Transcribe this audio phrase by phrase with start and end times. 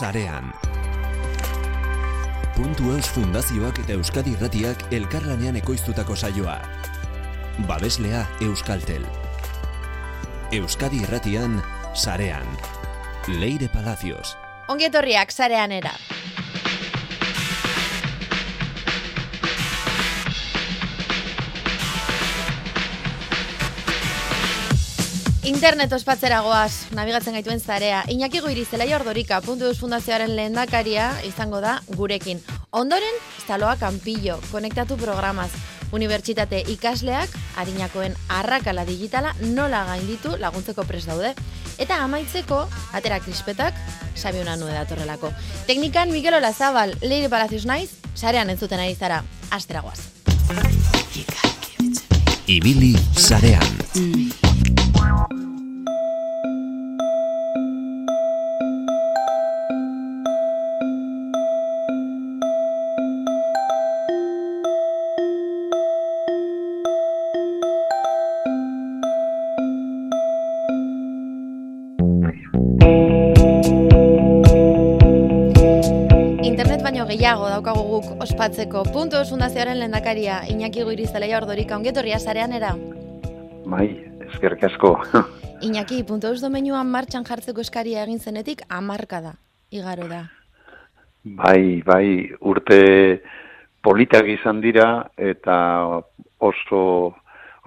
[0.00, 0.48] sarean.
[2.56, 6.56] Puntu Eus Fundazioak eta Euskadi Irratiak elkarlanean ekoiztutako saioa.
[7.68, 9.04] Babeslea Euskaltel.
[10.56, 11.60] Euskadi Irratian
[11.92, 12.48] sarean.
[13.28, 14.38] Leire Palacios.
[14.72, 15.92] Ongietorriak sarean era.
[25.42, 28.02] Internet ospatzera goaz, nabigatzen gaituen zarea.
[28.12, 32.42] Iñaki goiri zelaia ordorika, puntu duz fundazioaren lehendakaria izango da gurekin.
[32.76, 35.48] Ondoren, estaloa kanpillo, konektatu programaz.
[35.96, 41.32] Unibertsitate ikasleak, harinakoen arrakala digitala nola gainditu laguntzeko pres daude.
[41.80, 42.60] Eta amaitzeko,
[42.92, 43.74] atera krispetak,
[44.14, 45.32] sabiona nue datorrelako.
[45.66, 50.04] Teknikan Miguel Olazabal, Leire Palacios naiz, sarean entzuten ari zara, astera goaz.
[52.46, 53.80] Ibili sarean.
[53.94, 54.39] Internet
[77.60, 78.84] daukagu guk ospatzeko.
[78.88, 82.72] Puntu Eus fundazioaren lehendakaria, Iñaki Goiri zelaia ordorika, ongetorria sarean era.
[83.68, 83.86] Bai,
[84.30, 84.94] eskerrik asko.
[85.68, 89.34] Iñaki, puntu Eus domeinuan martxan jartzeko eskaria egin zenetik, amarka da,
[89.70, 90.22] igaro da.
[91.24, 93.20] bai, bai, urte
[93.84, 96.00] politak izan dira eta
[96.38, 97.14] oso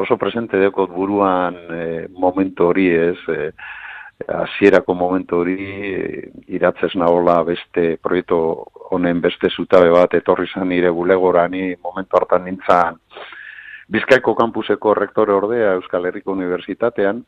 [0.01, 3.51] oso presente dekot buruan eh, momentu hori ez, eh,
[4.27, 5.57] hasierako momentu hori
[5.93, 8.39] eh, iratzez nahola beste proiektu
[8.91, 12.99] honen beste zutabe bat etorri zan nire bulegora ni momentu hartan nintzan
[13.93, 17.19] Bizkaiko kampuseko rektore ordea Euskal Herriko Unibertsitatean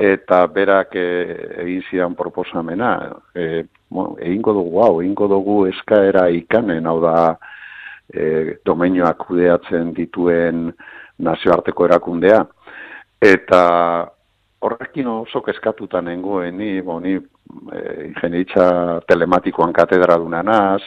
[0.00, 2.92] eta berak eh, egin zidan proposamena.
[3.34, 7.16] E, bueno, egingo dugu hau, egingo dugu eskaera ikanen, hau da
[8.08, 10.70] e, domenioak kudeatzen dituen
[11.20, 12.44] nazioarteko erakundea.
[13.20, 13.62] Eta
[14.60, 20.82] horrekin oso kezkatuta nengoen, ni, bo, ni e, ingenieritza telematikoan katedraduna naz,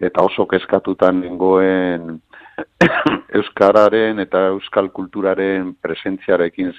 [0.00, 2.18] eta oso kezkatuta nengoen
[3.38, 6.72] euskararen eta euskal kulturaren presentziarekin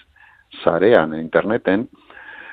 [0.64, 1.88] sarean interneten.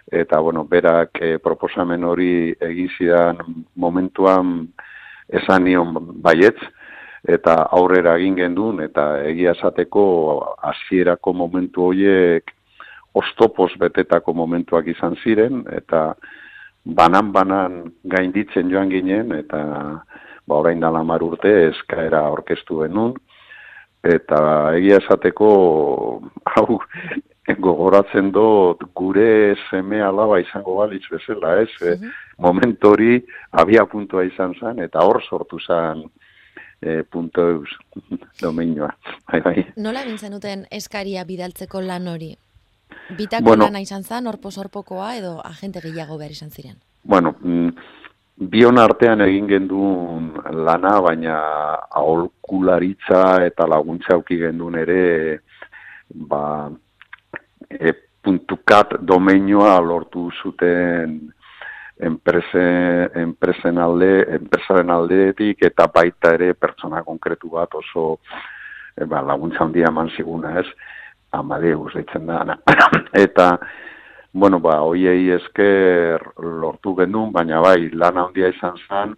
[0.08, 3.42] Eta bueno, berak eh, proposamen hori egin zidan
[3.76, 4.62] momentuan
[5.28, 5.92] esan nion
[6.24, 6.56] baietz
[7.28, 10.04] eta aurrera egin gendun eta egia esateko
[10.64, 12.54] hasierako momentu horiek
[13.14, 16.14] ostopos betetako momentuak izan ziren eta
[16.84, 19.62] banan-banan gainditzen joan ginen eta
[20.48, 23.14] ba orain dela mar urte eskaera orkestu benun
[24.04, 24.38] eta
[24.78, 25.50] egia esateko
[26.54, 26.78] hau
[27.56, 31.70] gogoratzen dut gure seme alaba izango balitz bezala, ez?
[31.82, 33.16] Mm Momentu hori
[33.50, 36.04] abia puntua izan zen eta hor sortu zen
[36.80, 37.72] e, punto eus
[38.44, 38.92] domeinua.
[39.26, 39.64] Bai, bai.
[39.76, 42.36] Nola egin zenuten eskaria bidaltzeko lan hori?
[43.16, 43.64] Bitako Bueno.
[43.64, 46.76] lana izan zen, orposorpokoa edo agente gehiago behar izan ziren?
[47.02, 47.68] Bueno, mm,
[48.50, 51.38] bion artean egin gendun lana, baina
[51.90, 55.40] aholkularitza eta laguntza auki gendun ere,
[56.28, 56.70] ba,
[57.70, 57.92] e,
[58.22, 61.18] puntukat domeinua lortu zuten
[61.98, 68.20] enprese, enpresen alde, enpresaren aldeetik eta baita ere pertsona konkretu bat oso
[68.94, 70.68] e, ba, laguntza handia eman ziguna ez,
[71.38, 72.58] Amadeus deitzen da.
[73.26, 73.50] eta,
[74.32, 79.14] bueno, ba, hoiei esker lortu genuen, baina bai, lan handia izan zen,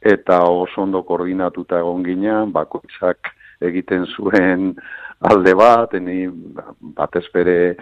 [0.00, 3.32] eta oso ondo koordinatuta egon ginean, bakoitzak
[3.64, 4.74] egiten zuen
[5.30, 6.26] alde bat, eni
[6.96, 7.76] batez bere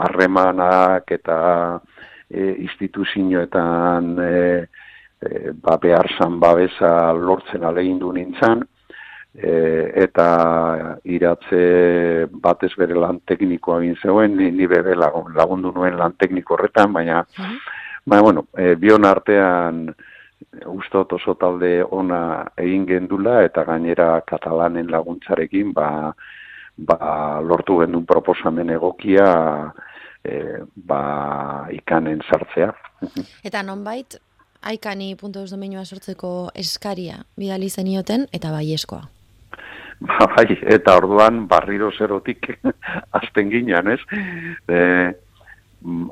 [0.00, 1.38] harremanak eta
[2.30, 4.34] e, instituzioetan e,
[5.20, 8.64] e, ba, behar zan babesa lortzen alegin du nintzen,
[9.34, 16.12] e, eta iratze batez bere lan teknikoa egin zeuen, ni, ni lagun- lagundu nuen lan
[16.18, 17.24] tekniko horretan, baina,
[18.06, 19.94] baina bueno, e, bion artean
[20.66, 26.12] ustot oso talde ona egin gendula eta gainera katalanen laguntzarekin ba,
[26.76, 29.28] ba lortu gendun proposamen egokia
[30.24, 32.72] e, ba ikanen sartzea.
[33.44, 34.18] Eta nonbait,
[34.62, 39.19] aikani puntu Eus domeinua sortzeko eskaria bidali zenioten eta baieskoa.
[40.00, 42.48] Ba, bai, eta orduan barriro zerotik
[43.20, 44.00] azten ginean, ez?
[44.68, 44.78] E,
[45.84, 46.06] mm,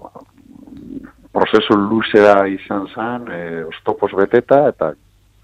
[1.33, 4.93] prozesu luzea izan zen, e, ostopos beteta, eta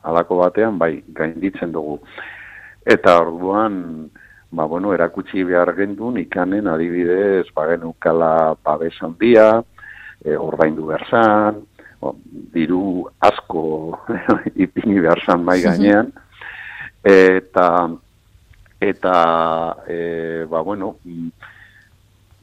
[0.05, 1.99] halako batean, bai, gainditzen dugu.
[2.85, 4.11] Eta orduan,
[4.53, 9.63] ba, bueno, erakutsi behar gendun ikanen adibidez, ba, genukala babes handia,
[10.21, 11.65] e, ordaindu berzan,
[12.05, 12.13] o,
[12.53, 13.65] diru asko
[14.67, 16.13] ipini behar zan mai gainean,
[17.05, 17.69] eta
[18.85, 20.97] eta e, ba bueno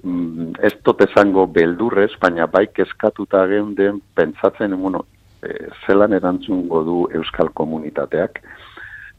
[0.03, 5.05] mm, ez tot esango beldurrez, baina bai kezkatuta geunden pentsatzen bueno,
[5.43, 8.41] e, zelan erantzungo du euskal komunitateak.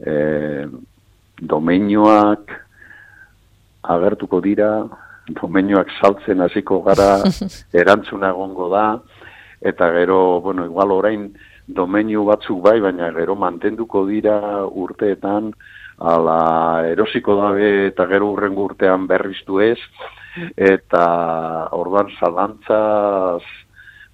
[0.03, 0.13] E,
[1.39, 2.51] domeinioak
[3.83, 4.69] agertuko dira
[5.41, 7.23] domenioak saltzen hasiko gara
[7.81, 8.85] erantzuna egongo da
[9.63, 11.29] eta gero, bueno, igual orain
[11.67, 15.53] domenio batzuk bai, baina gero mantenduko dira urteetan
[15.99, 19.79] ala erosiko dabe eta gero urrengo urtean berriztu ez.
[20.57, 21.05] Eta
[21.77, 23.43] orduan zalantzaz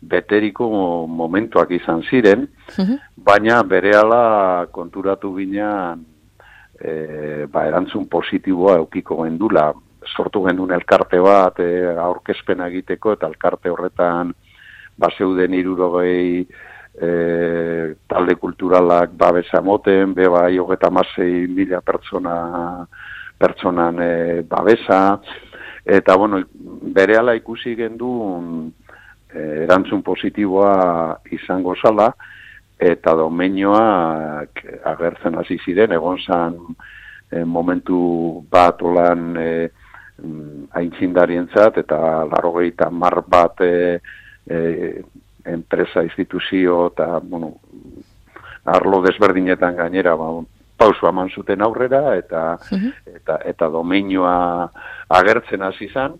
[0.01, 0.67] beteriko
[1.07, 2.47] momentuak izan ziren,
[3.15, 6.05] baina berehala konturatu ginean
[6.79, 9.69] e, ba, erantzun positiboa eukiko gendula.
[10.15, 14.31] Sortu gendun elkarte bat e, aurkezpena egiteko eta elkarte horretan
[14.99, 16.45] baseuden irurogei
[16.99, 22.85] e, talde kulturalak babesa moten, be bai hogeta masei mila pertsona
[23.39, 25.19] pertsonan e, babesa,
[25.85, 26.43] eta bueno,
[26.93, 28.67] bere ala ikusi gendun
[29.31, 32.11] e, erantzun positiboa izango zala,
[32.79, 36.57] eta domenioak agertzen hasi ziren, egon zan
[37.31, 39.51] e, momentu bat olan e,
[40.75, 42.59] aintzindarientzat, eta laro
[42.91, 43.99] mar bat e,
[44.49, 44.59] e,
[45.45, 47.55] enpresa, instituzio, eta bueno,
[48.65, 50.31] arlo desberdinetan gainera, ba,
[50.79, 52.57] pausu eman zuten aurrera, eta,
[53.05, 54.69] eta, eta domenioa
[55.19, 56.15] agertzen hasi zan,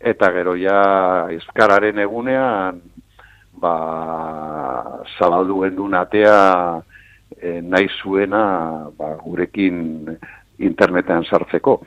[0.00, 2.80] eta gero ja eskararen egunean,
[3.62, 3.74] ba,
[5.18, 6.82] zabaldu gendun atea
[7.38, 10.16] e, nahi zuena ba, gurekin
[10.58, 11.80] internetean sartzeko.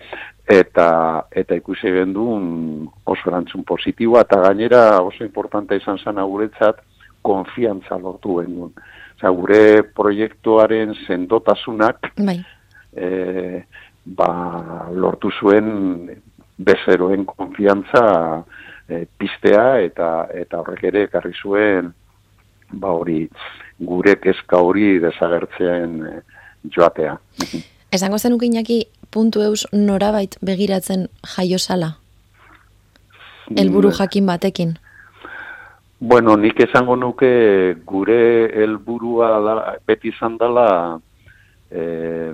[0.45, 6.83] Eta, eta ikusi gendun oso erantzun positiboa, eta gainera oso importante izan zen guretzat
[7.25, 8.75] konfiantza lortu gendun.
[9.17, 12.37] Osa, gure proiektuaren sendotasunak bai.
[12.93, 13.63] e,
[14.05, 14.29] ba,
[14.93, 16.13] lortu zuen
[16.57, 18.05] bezeroen konfiantza
[18.87, 21.93] e, pistea eta eta horrek ere ekarri zuen
[22.71, 23.23] ba hori
[23.79, 26.19] gure kezka hori desagertzen e,
[26.75, 27.17] joatea.
[27.95, 31.95] Esango zen ukinaki puntu eus norabait begiratzen jaiosala?
[33.49, 33.91] Mm.
[33.91, 34.73] jakin batekin?
[35.99, 39.53] Bueno, nik esango nuke gure helburua da,
[39.87, 40.99] beti izan dela
[41.71, 42.33] e,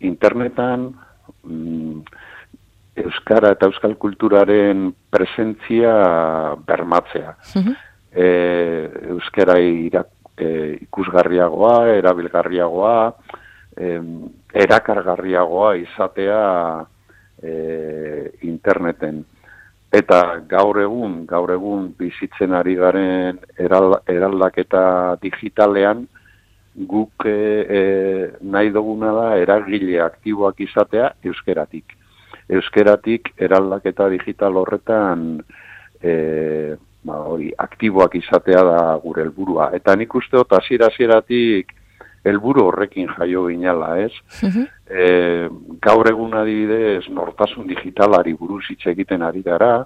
[0.00, 0.90] internetan
[1.42, 2.02] mm,
[2.96, 7.36] euskara eta euskal kulturaren presentzia bermatzea.
[7.56, 7.72] Mhm.
[8.12, 8.26] E,
[9.14, 12.96] euskara irak, e, ikusgarriagoa, erabilgarriagoa,
[13.78, 13.98] e,
[14.66, 16.42] erakargarriagoa izatea
[17.42, 17.52] e,
[18.42, 19.24] interneten.
[19.88, 20.20] Eta
[20.50, 24.82] gaur egun, gaur egun bizitzen ari garen eraldaketa
[25.22, 26.04] digitalean,
[26.90, 27.38] guk e,
[27.78, 27.80] e,
[28.42, 31.96] nahi duguna da eragile aktiboak izatea euskeratik
[32.48, 35.24] euskeratik eraldaketa digital horretan
[36.00, 39.70] e, ba, hori, aktiboak izatea da gure helburua.
[39.76, 41.74] Eta nik uste dut hasiera hasieratik
[42.26, 44.12] helburu horrekin jaio ginala, ez?
[44.88, 45.48] e,
[45.82, 49.84] gaur egun adibidez nortasun digitalari buruz hitz egiten ari gara,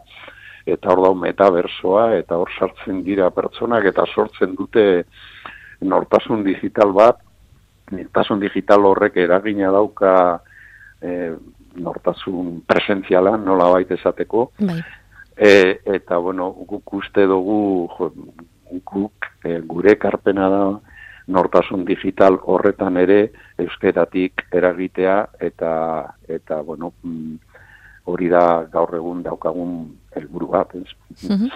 [0.67, 5.05] eta hor dau metaversoa, eta hor sartzen dira pertsonak, eta sortzen dute
[5.83, 7.19] nortasun digital bat,
[7.93, 10.15] nortasun digital horrek eragina dauka
[11.03, 11.33] e,
[11.83, 14.51] nortasun presentziala nola baita esateko.
[14.61, 14.79] Bai.
[15.37, 17.89] E, eta, bueno, guk uste dugu,
[18.85, 20.65] guk e, gure karpena da,
[21.27, 25.73] nortasun digital horretan ere euskeratik eragitea eta
[26.29, 27.37] eta bueno mm,
[28.11, 29.77] hori da gaur egun daukagun
[30.17, 30.89] helburu bat ez.
[31.29, 31.51] Mm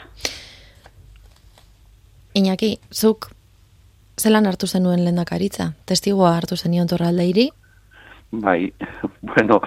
[2.37, 3.31] Iñaki, zuk
[4.21, 5.71] zelan hartu zenuen lehendakaritza?
[5.89, 7.47] Testigoa hartu zenion torraldeiri?
[8.31, 8.73] Bai,
[9.31, 9.61] bueno,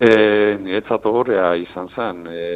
[0.00, 0.08] e,
[0.62, 2.46] niretzat horrea izan zen, e,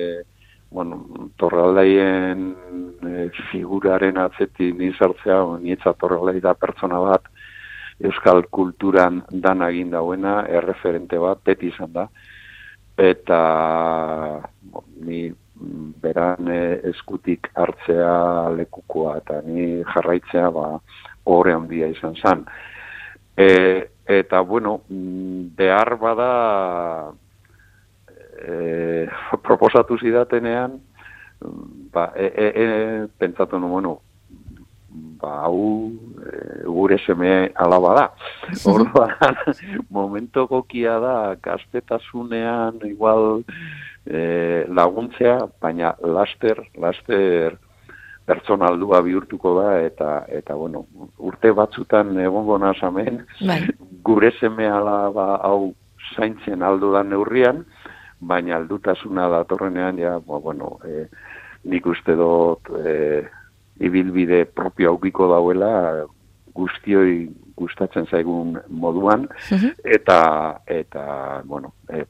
[0.70, 2.54] bueno, torraldaien
[3.02, 7.28] e, figuraren atzeti nizartzea, niretzat torraldai da pertsona bat,
[8.04, 12.06] euskal kulturan dan egin dauena, erreferente bat, beti izan da,
[12.98, 13.40] eta
[15.06, 15.28] ni
[16.02, 16.50] beran
[16.90, 20.66] eskutik hartzea lekukoa, eta ni jarraitzea, ba,
[21.26, 22.44] horre handia izan zen.
[23.38, 23.48] E,
[24.08, 26.30] eta bueno, mm, behar bada
[28.38, 29.08] e,
[29.46, 30.78] proposatu zidatenean,
[31.92, 34.00] ba, e, e, e, pentsatu no, bueno,
[35.20, 35.90] ba, hau
[36.22, 38.06] e, gure seme alaba da.
[38.72, 39.14] Orduan,
[39.90, 43.44] momento gokia da, gaztetasunean igual
[44.06, 47.58] e, laguntzea, baina laster, laster
[48.28, 50.84] pertsona aldua bihurtuko da, eta, eta bueno,
[51.16, 53.62] urte batzutan egongo nasamen, Bai.
[54.04, 55.72] gure seme alaba hau
[56.14, 57.64] zaintzen aldo da neurrian,
[58.20, 61.06] baina aldutasuna datorrenean, ja, bo, bueno, e,
[61.64, 63.24] nik uste dut e,
[63.80, 66.06] ibilbide propio aukiko dauela
[66.54, 69.72] guztioi gustatzen zaigun moduan, Mhm.
[69.84, 72.04] eta, eta bueno, e,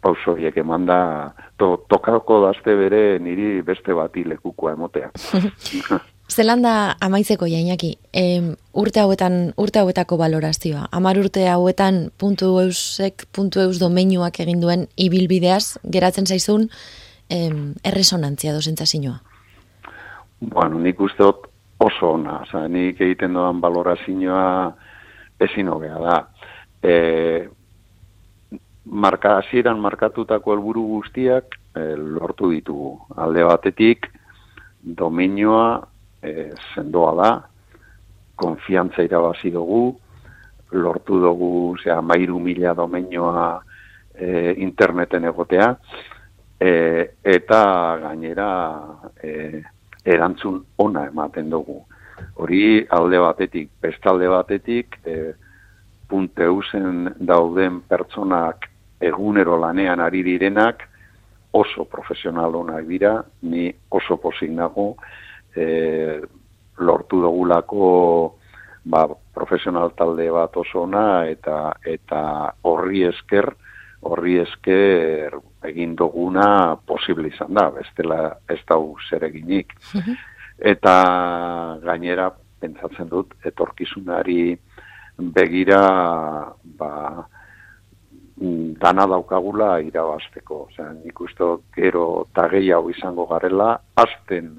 [0.00, 5.10] pauso horiek eman da, to, tokako dazte bere niri beste bati lekukoa emotea.
[6.32, 10.86] Zelan da amaitzeko jainaki, em, urte hauetan, urte hauetako valorazioa.
[10.90, 16.70] Amar urte hauetan puntu eusek, puntu eus domeinuak egin duen ibilbideaz, geratzen zaizun
[17.28, 19.20] em, erresonantzia dozentzazinoa.
[20.40, 21.28] Bueno, nik uste
[21.78, 24.72] oso ona, oza, nik egiten doan balorazioa
[25.44, 26.18] ezin hobea da.
[26.82, 27.48] E,
[28.84, 32.96] marka hasieran markatutako helburu guztiak e, lortu ditugu.
[33.16, 34.08] Alde batetik,
[34.82, 35.93] dominioa
[36.24, 37.30] e, sendoa da,
[38.34, 39.94] konfiantza irabazi dugu,
[40.72, 43.62] lortu dugu, zera, mairu mila domenioa
[44.14, 45.70] e, interneten egotea,
[46.58, 46.70] e,
[47.22, 47.62] eta
[48.02, 48.50] gainera
[49.22, 49.62] e,
[50.04, 51.82] erantzun ona ematen dugu.
[52.40, 55.34] Hori alde batetik, bestalde batetik, e,
[56.08, 58.68] punteusen dauden pertsonak
[59.04, 60.84] egunero lanean ari direnak
[61.54, 64.94] oso profesional onak dira, ni oso posik nago,
[65.56, 66.20] e,
[66.78, 67.84] lortu dugulako
[68.84, 72.20] ba, profesional talde bat oso ona eta eta
[72.62, 73.54] horri esker
[74.04, 78.18] horri esker egin duguna posible izan da, bestela
[78.52, 79.72] ez dau zer eginik.
[80.60, 80.94] Eta
[81.82, 82.28] gainera,
[82.60, 84.54] pentsatzen dut, etorkizunari
[85.34, 85.80] begira
[86.78, 86.92] ba,
[88.84, 90.66] dana daukagula irabazteko.
[90.68, 94.52] Osea, nik uste gero eta gehiago izango garela, azten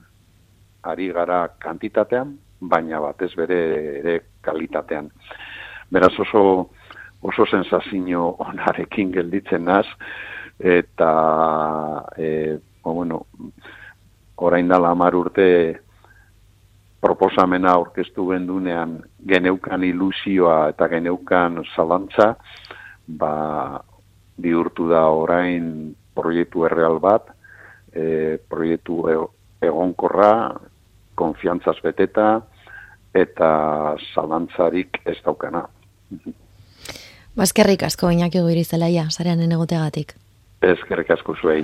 [0.85, 3.59] ari gara kantitatean, baina batez bere
[3.99, 5.09] ere kalitatean.
[5.91, 6.69] Beraz oso
[7.25, 9.85] oso sensazio onarekin gelditzen naz,
[10.59, 11.09] eta
[12.17, 13.25] e, ba, bueno,
[14.45, 15.47] orain dala amar urte
[17.01, 22.35] proposamena aurkeztu gendunean geneukan ilusioa eta geneukan zalantza,
[23.07, 23.81] ba,
[24.37, 27.29] bihurtu da orain proiektu erreal bat,
[27.93, 30.31] e, proiektu e- egonkorra,
[31.15, 32.41] konfiantzaz beteta,
[33.15, 33.49] eta
[34.13, 35.65] zalantzarik ez daukana.
[37.35, 40.15] Bazkerrik asko Iñaki Guirizelaia, sarean egoteagatik.
[40.61, 41.63] Ezkerrik asko zuei.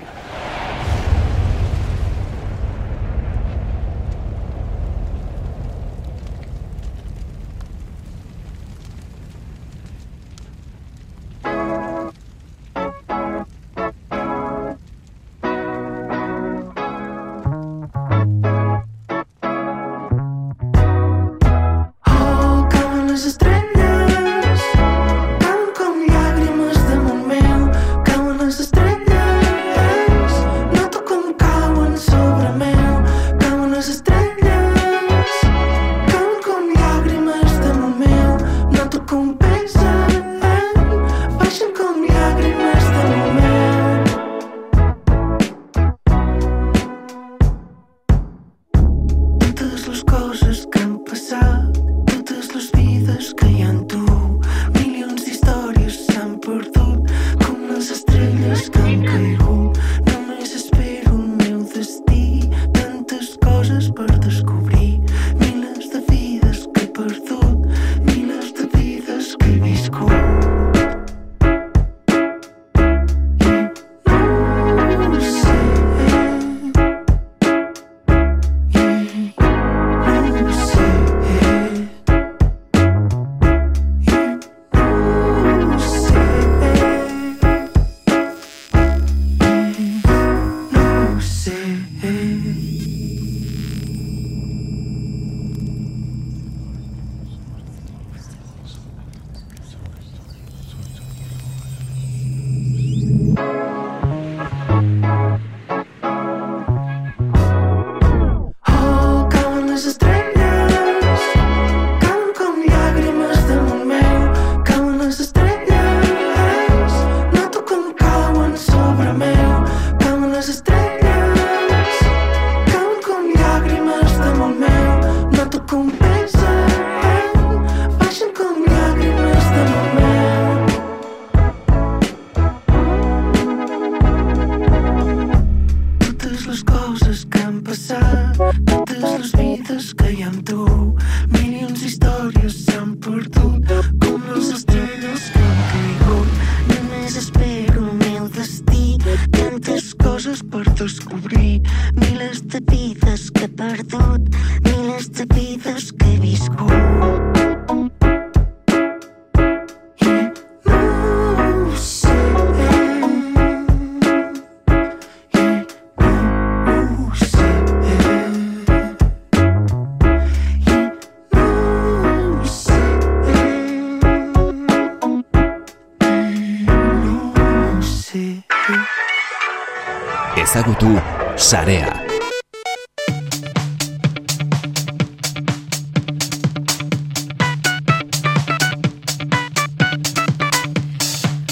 [181.38, 181.92] Sarea.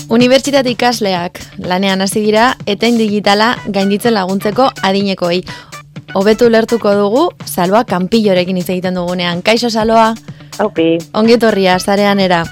[0.09, 5.43] Unibertsitate ikasleak lanean hasi dira eten digitala gainditzen laguntzeko adinekoei.
[6.17, 9.43] Hobetu lertuko dugu Saloa Kanpillorekin hitz egiten dugunean.
[9.45, 10.15] Kaixo Saloa,
[10.57, 12.43] Haupi, ongi etorria sareanera.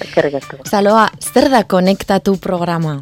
[0.00, 0.56] eskerrik asko.
[0.70, 3.00] Saloa, zer da konektatu programa?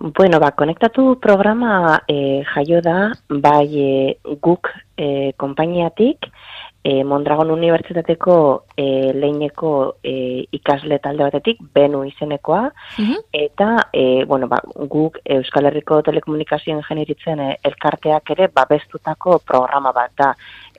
[0.00, 6.26] Bueno, ba, konektatu programa e, jaio da, bai e, guk e, konpainiatik,
[6.82, 9.70] e, Mondragon Unibertsitateko e, leineko
[10.02, 12.66] e, ikasle talde batetik, benu izenekoa,
[13.32, 14.58] eta e, bueno, ba,
[14.90, 20.34] guk Euskal Herriko Telekomunikazioen generitzen e, elkarteak ere babestutako programa bat da.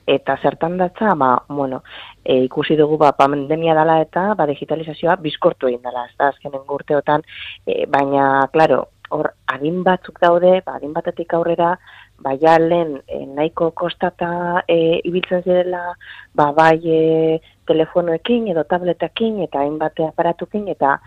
[0.06, 1.80] Eta zertan datza, ba, bueno,
[2.22, 6.62] e, ikusi dugu ba, pandemia dela eta ba, digitalizazioa bizkortu egin dela, ez da, azkenen
[6.76, 7.26] urteotan,
[7.66, 11.76] e, baina, klaro, hor, adin batzuk daude, ba, adin batetik aurrera,
[12.22, 15.94] ba, ja lehen e, nahiko kostata e, ibiltzen zirela,
[16.34, 20.98] ba, bai e, telefonoekin edo tabletekin eta hainbat aparatukin eta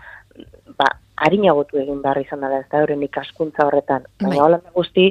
[0.78, 0.90] ba,
[1.20, 4.06] harinagotu egin behar izan dela ez da euren ikaskuntza horretan.
[4.20, 4.30] Bai.
[4.30, 5.10] Baina holan da guzti,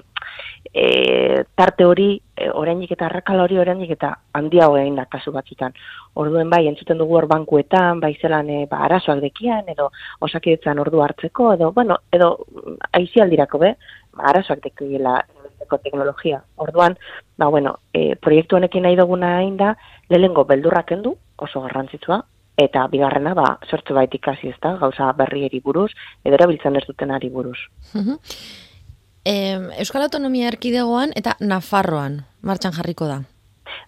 [0.74, 5.76] e, tarte hori, e, oraindik eta arrakala hori oraindik eta handiago egin da kasu batzutan.
[6.16, 9.92] Orduen bai, entzuten dugu hor bankuetan, bai zelan e, ba, arazoak dekian, edo
[10.26, 13.76] osakidetzan ordu hartzeko, edo, bueno, edo mm, aizialdirako be,
[14.18, 15.20] ba, arazoak dekiela
[15.84, 16.42] teknologia.
[16.58, 16.98] Orduan,
[17.38, 19.76] ba, bueno, e, proiektu honekin nahi duguna hain da,
[20.10, 22.24] lehengo beldurrak kendu, oso garrantzitsua,
[22.60, 25.92] eta bigarrena, ba, sortzu bait ikasi ez da, gauza berrieri buruz,
[26.24, 27.58] edo erabiltzen ez dutenari buruz.
[27.94, 28.18] Mhm.
[29.30, 33.22] Em, Euskal Autonomia Erkidegoan eta Nafarroan martxan jarriko da.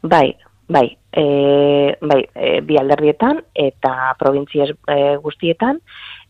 [0.04, 0.36] Bai,
[0.72, 1.26] bai, e,
[2.02, 5.82] bai, e, bi alderdietan eta provintzia e, guztietan,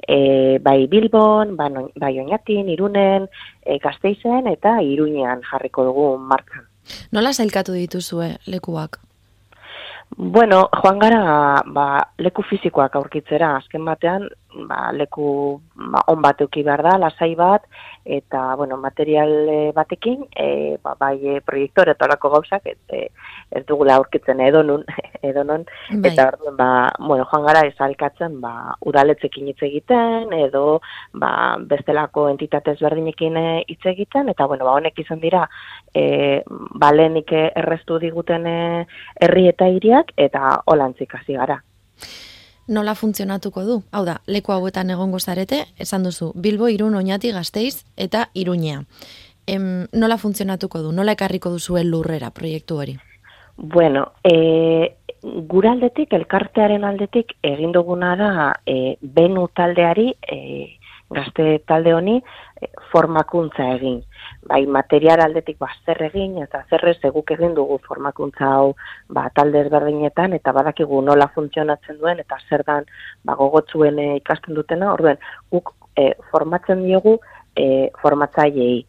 [0.07, 3.29] e, bai Bilbon, bai, bai Oñatin, Irunen,
[3.61, 6.67] e, Gasteizen eta Iruñean jarriko dugu markan.
[7.11, 8.99] Nola zailkatu dituzue lekuak?
[10.17, 11.85] Bueno, joan gara ba,
[12.19, 14.27] leku fizikoak aurkitzera, azken batean
[14.67, 17.63] ba, leku ba, on bat euki behar da, lasai bat,
[18.05, 23.09] eta bueno, material eh, batekin, e, ba, bai e, proiektore eta horako gauzak, ez, e,
[23.51, 24.83] ez dugula aurkitzen edonun,
[25.29, 26.11] edonon, Bai.
[26.11, 30.81] eta ba, bueno, joan gara ezalkatzen ba, udaletzekin hitz egiten, edo
[31.13, 35.45] ba, bestelako entitate ezberdinekin eh, hitz egiten, eta bueno, ba, honek izan dira,
[35.93, 38.85] e, ba, lehenik eh, errestu diguten eh,
[39.21, 41.61] herri eta hiriak, eta holantzik hasi gara.
[42.67, 43.81] Nola funtzionatuko du?
[43.91, 48.83] Hau da, leku hauetan egongo zarete, esan duzu, Bilbo, Irun, Oñati, Gasteiz eta Iruñea.
[49.47, 50.91] Em, nola funtzionatuko du?
[50.91, 52.97] Nola ekarriko duzuen lurrera proiektu hori?
[53.57, 58.31] Bueno, e, gure aldetik, elkartearen aldetik, egin duguna da
[58.65, 60.77] e, benu taldeari, e,
[61.09, 62.21] gazte talde honi,
[62.91, 64.03] formakuntza egin.
[64.49, 68.71] Bai, material aldetik ba, zer egin, eta zer ez eguk egin dugu formakuntza hau
[69.13, 72.87] ba, talde ezberdinetan, eta badakigu nola funtzionatzen duen, eta zer dan
[73.23, 75.21] ba, gogotzuen e, ikasten dutena, orduen,
[75.53, 77.19] guk e, formatzen diogu
[77.55, 78.81] e, formatzaileei.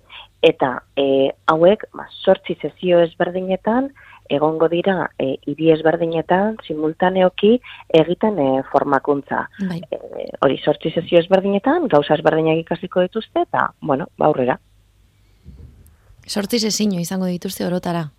[0.43, 1.05] Eta e,
[1.53, 3.93] hauek, ba, sortzi sesio ezberdinetan,
[4.33, 7.59] egongo dira e, hiri ezberdinetan simultaneoki
[8.01, 9.45] egiten e, formakuntza.
[9.69, 9.81] Bai.
[9.93, 14.59] E, hori sortzi sesio ezberdinetan, gauza ezberdinak ikasiko dituzte, eta, bueno, ba, aurrera.
[16.27, 18.11] Sortzi sezino izango dituzte orotara.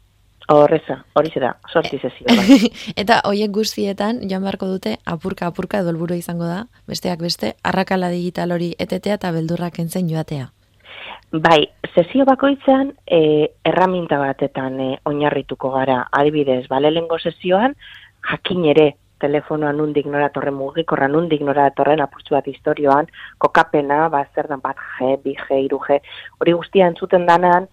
[0.52, 2.28] Horreza, hori da, sortzi sesio.
[2.28, 2.58] Bai.
[3.02, 8.10] eta hoiek guztietan joan beharko dute apurka apurka edo helburua izango da, besteak beste, arrakala
[8.12, 10.50] digital hori etetea eta beldurrak entzen joatea.
[11.34, 11.63] Bai,
[11.96, 13.22] sesio bakoitzean e,
[13.66, 16.04] erraminta batetan e, oinarrituko gara.
[16.12, 17.74] Adibidez, bale lehengo sesioan
[18.30, 18.92] jakin ere
[19.24, 23.08] telefonoa nundik nora torren mugikorra nundik nora torren apurtzu bat historioan,
[23.39, 26.02] kokapena, ba, zer dan bat G, bi G, iru G,
[26.42, 27.70] hori guztia entzuten danan,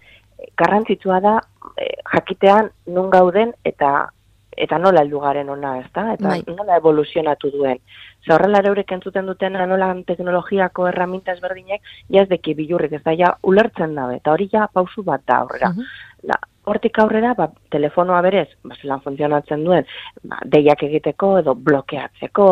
[0.57, 1.37] garrantzitsua da
[1.77, 4.09] e, jakitean nun gauden eta
[4.57, 6.05] eta nola heldu garen ona, ezta?
[6.13, 6.41] Eta Bai.
[6.47, 7.79] nola evoluzionatu duen.
[8.25, 13.15] Ze horrela eurek entzuten dutena nola teknologiako erraminta ezberdinek ja ez deki bilurrik, ez da
[13.17, 15.71] ja ulertzen dabe, eta hori ja pausu bat da aurrera.
[15.71, 15.87] Mhm.
[16.29, 16.37] La,
[16.69, 19.87] hortik aurrera, ba, telefonoa berez, ba, zelan funtzionatzen duen,
[20.23, 22.47] ba, deiak egiteko edo blokeatzeko,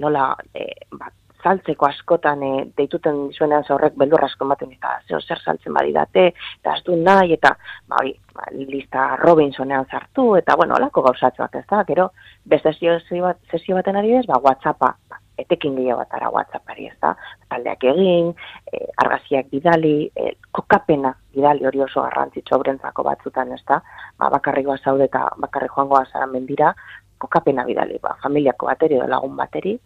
[0.00, 1.10] nola, e, ba,
[1.42, 6.26] saltzeko askotan e, deituten dizuenean ze horrek beldur asko ematen eta zeo zer saltzen badidate,
[6.60, 7.54] eta ez du nahi, eta
[7.88, 12.10] ba, hori, ba, lista Robinsonean sartu, eta bueno, olako gauzatxoak ez da, gero,
[12.44, 17.14] beste sesio, bat, sesio baten adibidez, ba, WhatsAppa, ba, etekin gehiago batara WhatsAppari ez da,
[17.52, 18.32] taldeak egin,
[18.72, 23.80] e, argaziak bidali, e, kokapena bidali hori oso garrantzitsu obrentzako batzutan ez da,
[24.18, 26.74] ba, bakarrik zaude eta bakarrik joango zara mendira,
[27.20, 29.76] kokapena bidali, ba, familiako bateri edo lagun bateri.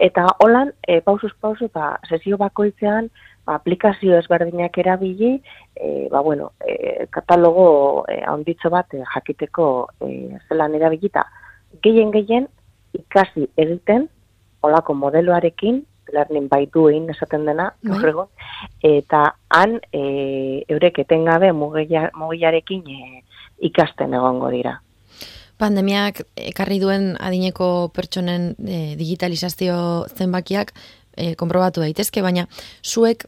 [0.00, 3.10] Eta holan, e, pausuz pausu, ba, sesio bakoitzean,
[3.46, 5.34] ba, aplikazio ezberdinak erabili,
[5.76, 7.68] e, ba, bueno, e, katalogo
[8.08, 9.68] e, handitzo bat e, jakiteko
[10.00, 10.14] e,
[10.48, 11.26] zelan erabilita.
[11.84, 12.48] Gehien gehien
[12.96, 14.08] ikasi egiten,
[14.64, 18.26] olako modeloarekin, learning by doing esaten dena, bai.
[18.82, 19.22] eta
[19.52, 23.24] han e, eurek etengabe mugiarekin e,
[23.68, 24.78] ikasten egongo dira.
[25.58, 30.72] Pandemiak ekarri duen adineko pertsonen e, digitalizazio zenbakiak
[31.16, 32.46] e, konprobatu daitezke, baina
[32.84, 33.26] zuek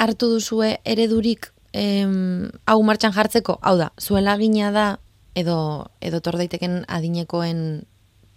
[0.00, 4.86] hartu duzue eredurik hau martxan jartzeko, hau da, zuen lagina da
[5.38, 7.84] edo, edo tor daiteken adinekoen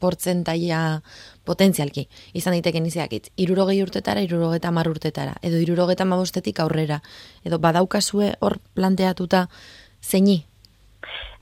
[0.03, 1.01] portzentaia
[1.47, 6.99] potentzialki, izan daiteken iziakitz, irurogei urtetara, irurogei tamar urtetara, edo irurogei tamabostetik aurrera,
[7.47, 9.47] edo badaukazue hor planteatuta
[10.03, 10.43] zeini?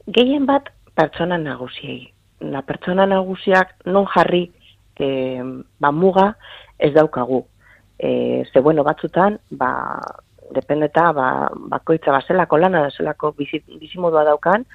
[0.08, 0.69] Gehien bat,
[1.02, 2.14] pertsona nagusiei.
[2.42, 4.52] Na pertsona nagusiak non jarri
[5.02, 5.42] e,
[5.82, 6.36] ba, muga
[6.78, 7.46] ez daukagu.
[7.98, 9.72] E, ze bueno batzutan, ba,
[10.54, 14.66] dependeta, ba, bakoitza baselako lana, zelako bizimodua daukan,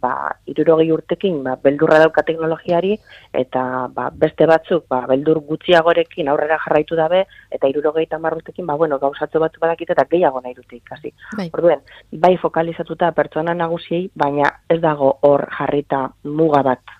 [0.00, 2.94] ba, irurogei urtekin ba, beldurra dauka teknologiari,
[3.36, 3.62] eta
[3.94, 8.98] ba, beste batzuk ba, beldur gutxiagorekin aurrera jarraitu dabe, eta irurogei tamar urtekin, ba, bueno,
[9.02, 11.12] gauzatzu batzu badakit eta gehiago nahi dute ikasi.
[11.36, 11.48] Bai.
[11.52, 11.84] Orduen,
[12.24, 16.98] bai fokalizatuta pertsona nagusiei, baina ez dago hor jarrita muga bat.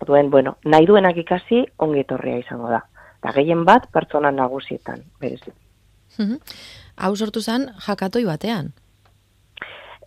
[0.00, 2.84] Orduen, bueno, nahi duenak ikasi, ongi etorria izango da.
[3.20, 5.52] Eta gehien bat, pertsona nagusietan, berezi.
[7.00, 8.72] Hau sortu zen, jakatoi batean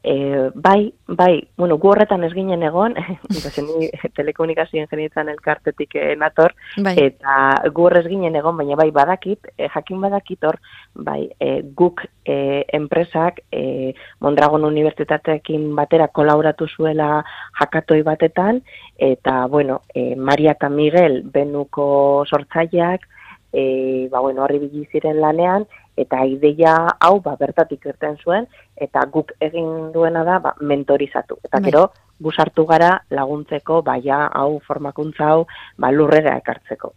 [0.03, 2.95] e, bai, bai, bueno, gu horretan ez ginen egon,
[3.67, 3.87] ni
[4.17, 6.93] telekomunikazioen genietan elkartetik eh, nator, bai.
[6.99, 7.37] eta
[7.73, 10.59] gu horrez ginen egon, baina bai badakit, e, jakin badakit hor,
[10.93, 12.35] bai, e, guk e,
[12.75, 17.23] enpresak e, Mondragon Unibertsitateekin batera kolaboratu zuela
[17.61, 18.61] jakatoi batetan,
[18.99, 19.81] eta, bueno,
[20.17, 23.07] Maria eta Miguel benuko sortzaileak,
[23.53, 25.65] e, ba, bueno, horri ziren lanean,
[25.97, 31.37] eta ideia hau ba, bertatik irten zuen, eta guk egin duena da ba, mentorizatu.
[31.43, 31.69] Eta bai.
[31.69, 31.87] gero,
[32.19, 35.45] busartu gara laguntzeko, baia hau formakuntza hau
[35.77, 36.93] ba, lurrera ekartzeko.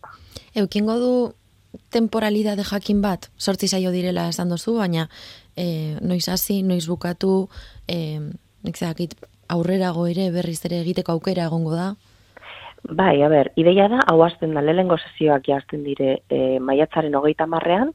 [0.57, 1.13] Eukingo du
[1.93, 5.09] temporalidade jakin bat, sortzi zaio direla esan dozu, baina
[5.57, 7.49] e, noiz hasi, noiz bukatu,
[7.89, 8.19] e,
[9.49, 11.95] aurrerago ere berriz ere egiteko aukera egongo da?
[12.87, 17.47] Bai, a ber, ideia da, hau azten da, lehengo sesioak jazten dire e, maiatzaren hogeita
[17.51, 17.93] marrean,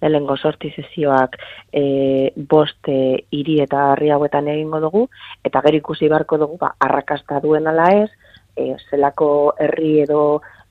[0.00, 1.36] lehengo sorti sesioak
[1.72, 5.08] e, boste hiri eta harri hauetan egingo dugu,
[5.44, 8.10] eta gero ikusi beharko dugu, ba, arrakasta duen ala ez,
[8.56, 10.22] e, zelako herri edo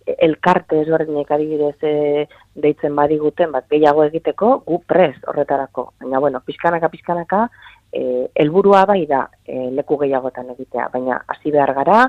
[0.08, 5.92] elkarte ezberdinek adibidez e, deitzen badiguten, bat gehiago egiteko, gu prez horretarako.
[6.00, 7.44] Baina, bueno, pizkanaka, pizkanaka,
[7.92, 12.06] e, elburua bai da e, leku gehiagotan egitea, baina hasi behar gara,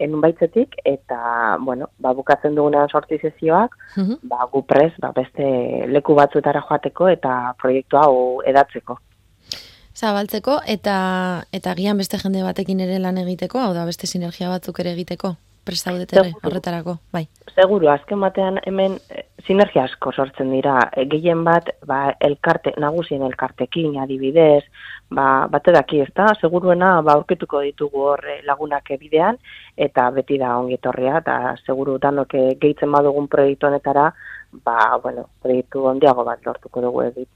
[0.00, 1.20] enun baitzetik, eta,
[1.60, 5.44] bueno, ba, bukatzen dugunean sorti sezioak, mm ba, gu prez, ba, beste
[5.90, 8.98] leku batzuetara joateko eta proiektu hau edatzeko.
[10.00, 10.96] Zabaltzeko, eta,
[11.52, 15.34] eta gian beste jende batekin ere lan egiteko, hau da beste sinergia batzuk ere egiteko?
[15.64, 17.26] Prestaudetere horretarako, bai.
[17.54, 20.76] Seguru, azken batean hemen eh, sinergia asko sortzen dira.
[20.96, 24.62] E, gehien bat, ba, elkarte, nagusien elkartekin, adibidez,
[25.10, 26.30] ba, bate daki, ez da?
[26.40, 29.38] Seguruena, ba, aurketuko ditugu hor eh, lagunak bidean,
[29.76, 34.10] eta beti da ongi etorria, eta seguru danok gehitzen badugun proiektu honetara,
[34.64, 37.28] ba, bueno, proiektu ondiago bat lortuko dugu egit.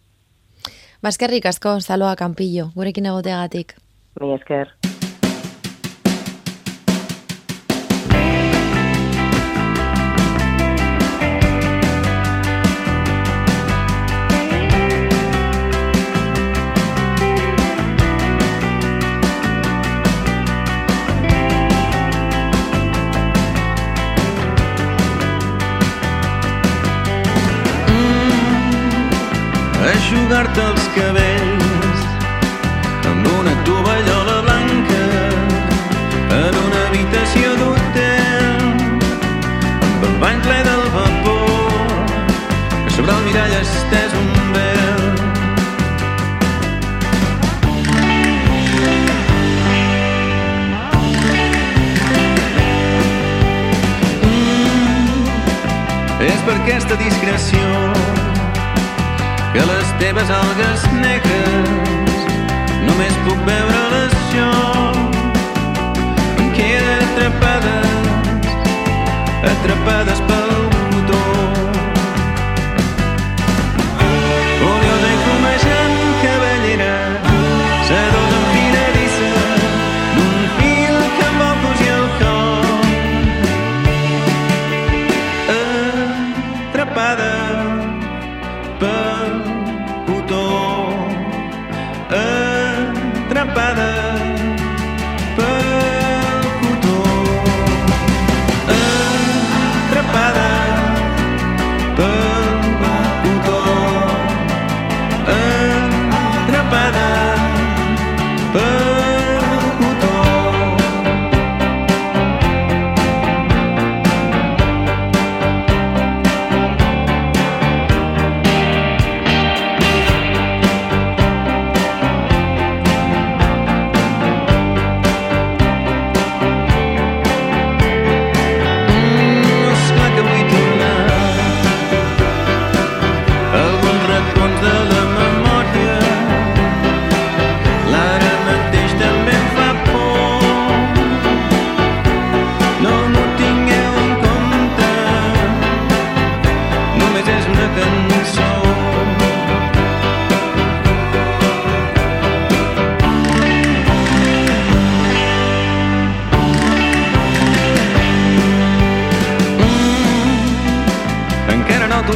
[1.04, 3.76] Baskerrik asko, saloa kanpillo, gurekin egoteagatik.
[4.20, 4.70] Mi esker.
[30.44, 32.00] mullar-te els cabells
[33.08, 35.04] amb una tovallola blanca
[36.36, 38.64] en una habitació d'hotel
[39.88, 42.04] amb el bany ple del vapor
[42.84, 45.02] que sobre el mirall estès un vel.
[54.20, 55.24] Mm,
[56.28, 58.23] És per aquesta discreció
[59.54, 62.24] que les teves algues negres
[62.88, 64.50] només puc veure-les jo.
[66.42, 68.12] Em queden atrapades,
[69.54, 70.63] atrapades pel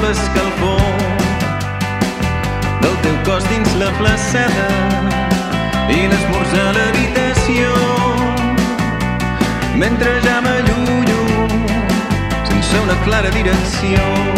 [0.08, 0.80] l'escalfor
[2.80, 4.68] del teu cos dins la placeda
[5.92, 7.74] i l'esmorzar a l'habitació.
[9.82, 11.20] Mentre ja m'allunyo
[12.48, 14.37] sense una clara direcció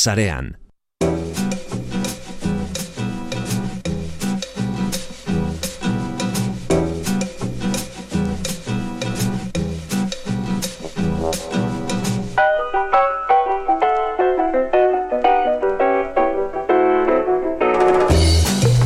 [0.00, 0.56] Sarean.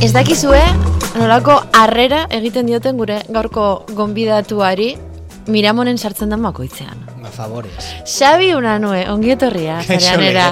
[0.01, 0.59] Ez dakizue,
[1.15, 4.97] nolako harrera egiten dioten gure gaurko gonbidatuari
[5.47, 7.03] Miramonen sartzen den bakoitzean.
[7.21, 7.77] Ba, favorez.
[8.09, 10.47] Xabi Unanue, ongi etorria, zareanera.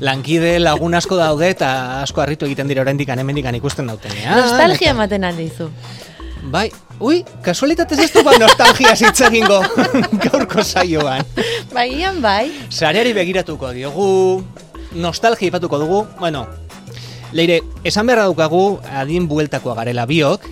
[0.00, 4.36] Lankide lagun asko daude eta asko harritu egiten dira oraindik hemendik ikusten dautenean.
[4.36, 5.70] Nostalgia ematen aldizu.
[6.50, 9.62] Bai, ui, kasualitatez ez du ba nostalgia hitz egingo
[10.24, 11.24] gaurko saioan.
[11.72, 12.52] Bai, ian bai.
[12.70, 14.44] Sareari begiratuko diogu,
[14.94, 16.46] nostalgia ipatuko dugu, bueno,
[17.32, 20.44] Leire, esan beharra daukagu adin bueltakoa garela biok,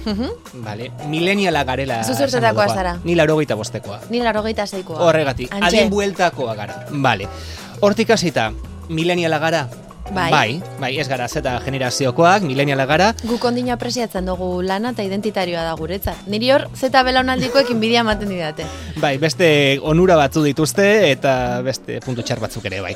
[0.64, 2.02] vale, mileniala garela.
[2.02, 2.92] Zu zertetakoa esango zara?
[2.96, 3.06] dugu.
[3.08, 4.00] Ni laurogeita bostekoa.
[4.10, 4.98] Ni larogeita zeikoa.
[5.06, 6.80] Horregatik, adin bueltakoa gara.
[6.90, 7.28] Vale.
[7.80, 8.50] Hortik hasita,
[8.88, 9.68] mileniala gara?
[10.12, 10.30] Bai.
[10.30, 13.14] Bai, bai, ez gara zeta generaziokoak, mileniala gara.
[13.24, 16.26] Guk ondina apresiatzen dugu lana eta identitarioa da guretzat.
[16.28, 18.66] Niri hor, zeta belaunaldikoek inbidia ematen didate.
[19.00, 22.92] Bai, beste onura batzu dituzte eta beste puntu txar batzuk ere bai.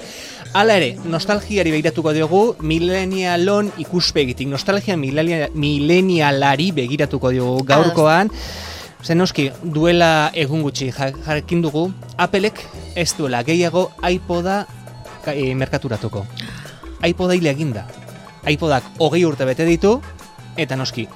[0.52, 4.48] Hala ere, nostalgiari begiratuko diogu milenialon ikuspegitik.
[4.48, 8.30] Nostalgia milenia- milenialari begiratuko diogu gaurkoan.
[9.02, 12.60] Zen noski, duela egun gutxi ja- jakin dugu, Applek
[12.96, 14.66] ez duela gehiago iPoda
[15.34, 16.26] e, merkaturatuko.
[17.06, 17.86] iPoda hile eginda.
[18.46, 20.00] iPodak hogei urte bete ditu,
[20.56, 21.08] eta noski,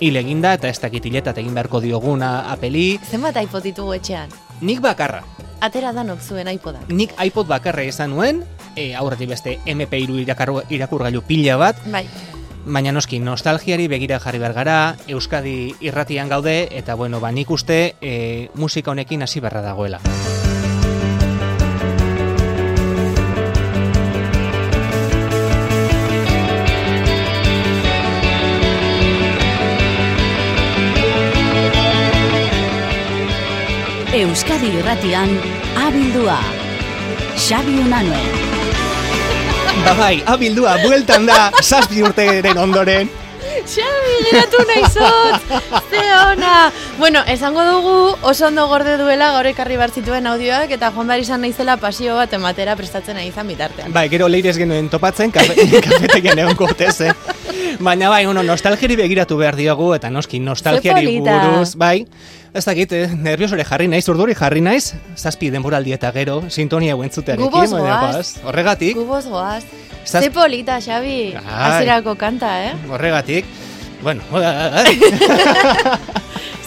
[0.00, 4.28] hile eginda, eta ez dakit hiletat egin beharko dioguna Appeli, Zenbat iPod ditugu etxean?
[4.60, 5.22] nik bakarra.
[5.60, 6.88] Atera danok zuen iPodak.
[6.88, 8.44] Nik iPod bakarra izan nuen,
[8.76, 12.06] e, aurretik beste MP3 irakarru- irakurgailu pila bat, Bai.
[12.64, 17.96] Baina noski, nostalgiari begira jarri behar gara, Euskadi irratian gaude, eta bueno, ba, nik uste
[18.02, 20.00] e, musika honekin hasi beharra dagoela.
[34.20, 35.30] Euskadi irratian
[35.80, 36.36] abildua.
[37.40, 38.20] Xabi Unanue.
[39.84, 43.08] ba bai, abildua, bueltan da, zazpi urteren ondoren.
[43.66, 45.42] Xabi, geratu nahi zot!
[45.90, 46.72] Ze ona!
[46.98, 51.20] Bueno, esango dugu oso ondo gorde duela gaur ekarri bar zituen audioak eta joan behar
[51.20, 53.92] izan naizela pasio bat ematera prestatzen nahi izan bitartean.
[53.92, 57.12] Bai, gero leirez genuen topatzen, kafe, kafetegian egon gotez, eh?
[57.80, 62.06] Baina bai, uno, nostalgiari begiratu behar diogu, eta noski, nostalgiari buruz, bai,
[62.52, 67.48] ez dakit, eh, nerviosore jarri naiz, urduri jarri naiz, zazpi denboraldi eta gero, sintonia guentzutearekin,
[67.48, 69.64] Guboz baina, goaz, horregatik, Guboz goaz.
[70.04, 71.34] Zaz- Ze polita, Xabi.
[71.36, 71.42] Ai.
[71.46, 72.74] Hasierako kanta, eh?
[72.90, 73.44] horregatik,
[74.02, 74.22] bueno,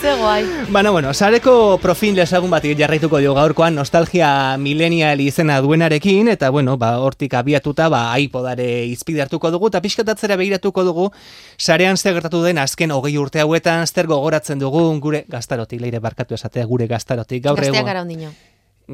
[0.03, 0.43] Ze guai.
[0.69, 6.75] Baina, bueno, sareko profil ezagun bat jarraituko dio gaurkoan nostalgia millennial izena duenarekin, eta, bueno,
[6.77, 11.09] ba, hortik abiatuta, ba, iPodare izpide hartuko dugu, eta pixkatatzera begiratuko dugu,
[11.57, 16.35] sarean zer gertatu den azken hogei urte hauetan, zer gogoratzen dugu gure gaztarotik, leire barkatu
[16.35, 18.35] esatea, gure gaztarotik, gaur Gazteak egun.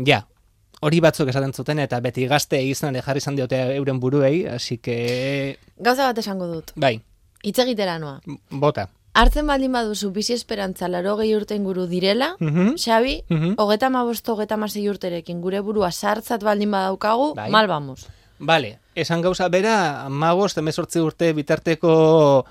[0.05, 0.27] Ja,
[0.81, 5.57] hori batzuk esaten zuten, eta beti gazte izan jarri izan diote euren buruei, así que,
[5.77, 6.71] Gauza bat esango dut.
[6.75, 7.01] bai,
[7.43, 8.19] Hitz egitera noa.
[8.49, 8.89] bota.
[9.13, 12.75] Hartzen baldin baduzu bizi esperantza laro gehi urte inguru direla, Mhm.
[12.77, 13.55] Xabi, Mhm.
[13.57, 17.49] hogeta ma bost, hogeta masei urterekin gure burua sartzat baldin badaukagu, Bai.
[17.49, 18.07] mal vamos.
[18.39, 22.45] Vale, esan gauza bera, magos, emezortzi urte bitarteko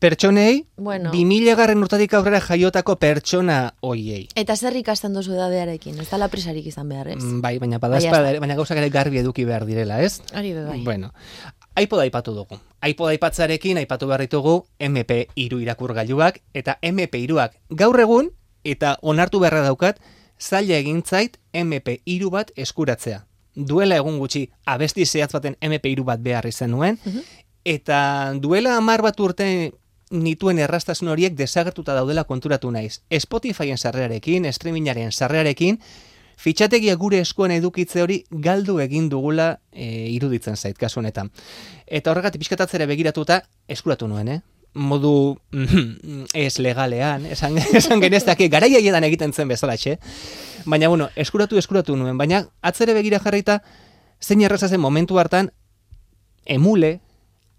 [0.00, 1.10] pertsonei, Bueno.
[1.12, 4.28] 2000 garren urtatik aurrera jaiotako pertsona hoiei.
[4.34, 7.20] Eta zer ikasten duzu edadearekin, ez da prisarik izan behar, ez?
[7.22, 10.22] Mm, Bai, baina Bai, badazpa, ya baina gauzak ere garbi eduki behar direla, ez?
[10.34, 10.80] Hori be bai.
[10.84, 11.12] Bueno,
[11.78, 12.58] iPod aipatu dugu.
[12.82, 18.30] iPod aipatzarekin aipatu behar ditugu MP3 irakurgailuak eta MP3ak gaur egun
[18.64, 20.00] eta onartu beharra daukat
[20.40, 23.26] zaila egin zait MP3 bat eskuratzea.
[23.54, 26.98] Duela egun gutxi abesti zehatz baten MP3 bat behar izan nuen
[27.64, 29.72] eta duela hamar bat urte
[30.10, 33.00] nituen errastasun horiek desagertuta daudela konturatu naiz.
[33.10, 35.78] Spotifyen sarrearekin, streamingaren sarrearekin,
[36.40, 41.30] fitxategia gure eskuan edukitze hori galdu egin dugula e, iruditzen zait kasu honetan.
[41.86, 44.40] Eta horregatik pixkatatzera begiratuta eskuratu nuen, eh?
[44.74, 49.98] modu mm, ez legalean, esan, esan genezake, garai haietan egiten zen bezalaxe.
[50.64, 53.60] Baina, bueno, eskuratu eskuratu nuen, baina atzere begira jarrita,
[54.20, 55.50] zein erraza momentu hartan,
[56.44, 57.00] emule,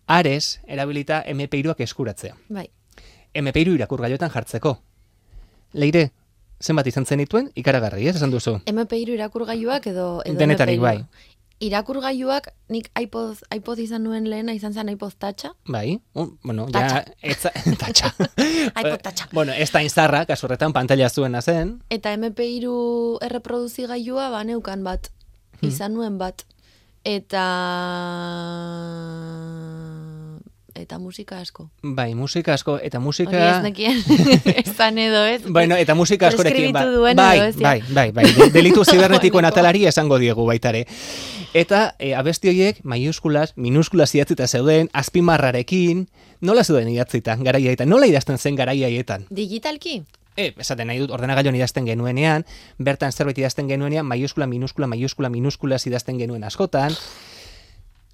[0.07, 2.35] ares, erabilita MP3ak eskuratzea.
[2.49, 2.69] Bai.
[3.33, 4.77] MP3 irakurgailuetan jartzeko.
[5.73, 6.11] Leire,
[6.61, 8.57] zenbat izan zenituen, ikaragarri, ez esan duzu?
[8.65, 10.81] MP3 irakurgailuak edo, edo Denetarik, MP3.
[10.81, 11.05] bai.
[11.61, 15.51] Irakurgailuak nik iPod, iPod izan nuen lehena izan zen iPod Toucha.
[15.69, 17.03] Bai, un, bueno, ja, Tatxa.
[17.21, 17.51] etza,
[17.83, 18.09] tatxa.
[18.81, 19.27] iPod Toucha.
[19.31, 21.75] bueno, ez da inzarra, kasurretan pantalla zuena zen.
[21.89, 22.65] Eta MP3
[23.27, 25.11] erreproduzigailua baneukan bat.
[25.61, 25.69] Hmm.
[25.69, 26.41] Izan nuen bat.
[27.03, 27.45] Eta...
[30.81, 31.69] Eta musika asko.
[31.83, 33.31] Bai, musika asko, eta musika...
[33.35, 33.97] Hori ez nekien,
[35.05, 35.41] edo ez.
[35.45, 39.85] Bueno, eta musika askorekin, Preskribitu ba- bai, edo bai, bai, bai, de- delitu zibernetikoen atalari
[39.85, 40.85] esango diegu baitare.
[41.53, 46.07] Eta e, abesti horiek, maiuskulas, minuskulas idatzita zeuden, azpimarrarekin,
[46.41, 49.27] nola zeuden idatzita, garaiaetan, nola idazten zen garaiaetan?
[49.29, 50.01] Digitalki?
[50.37, 52.45] E, esaten nahi dut, ordenagailuan idazten genuenean,
[52.79, 56.95] bertan zerbait idazten genuenean, maiuskula, minuskula, maiuskula, minuskulas idazten genuen askotan,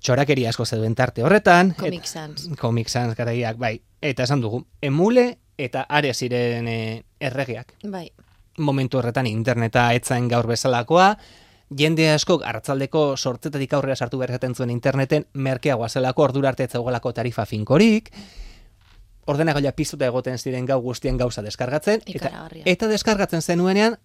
[0.02, 2.48] txorakeri asko zeuden tarte horretan, et- Comic Sans.
[2.58, 3.82] Comic Sans garaiak, bai.
[4.02, 7.74] Eta esan dugu, emule eta are ziren e, erregeak.
[7.84, 8.10] Bai.
[8.58, 11.18] Momentu horretan interneta etzain gaur bezalakoa,
[11.70, 16.72] jende askok hartzaldeko sortzetatik aurrera sartu behar zuen interneten merkeagoa zelako ordura arte ez
[17.14, 18.12] tarifa finkorik,
[19.28, 22.32] ordenagailua piztuta egoten ziren gau guztien gauza deskargatzen, eta,
[22.66, 23.98] eta deskargatzen zenuenean,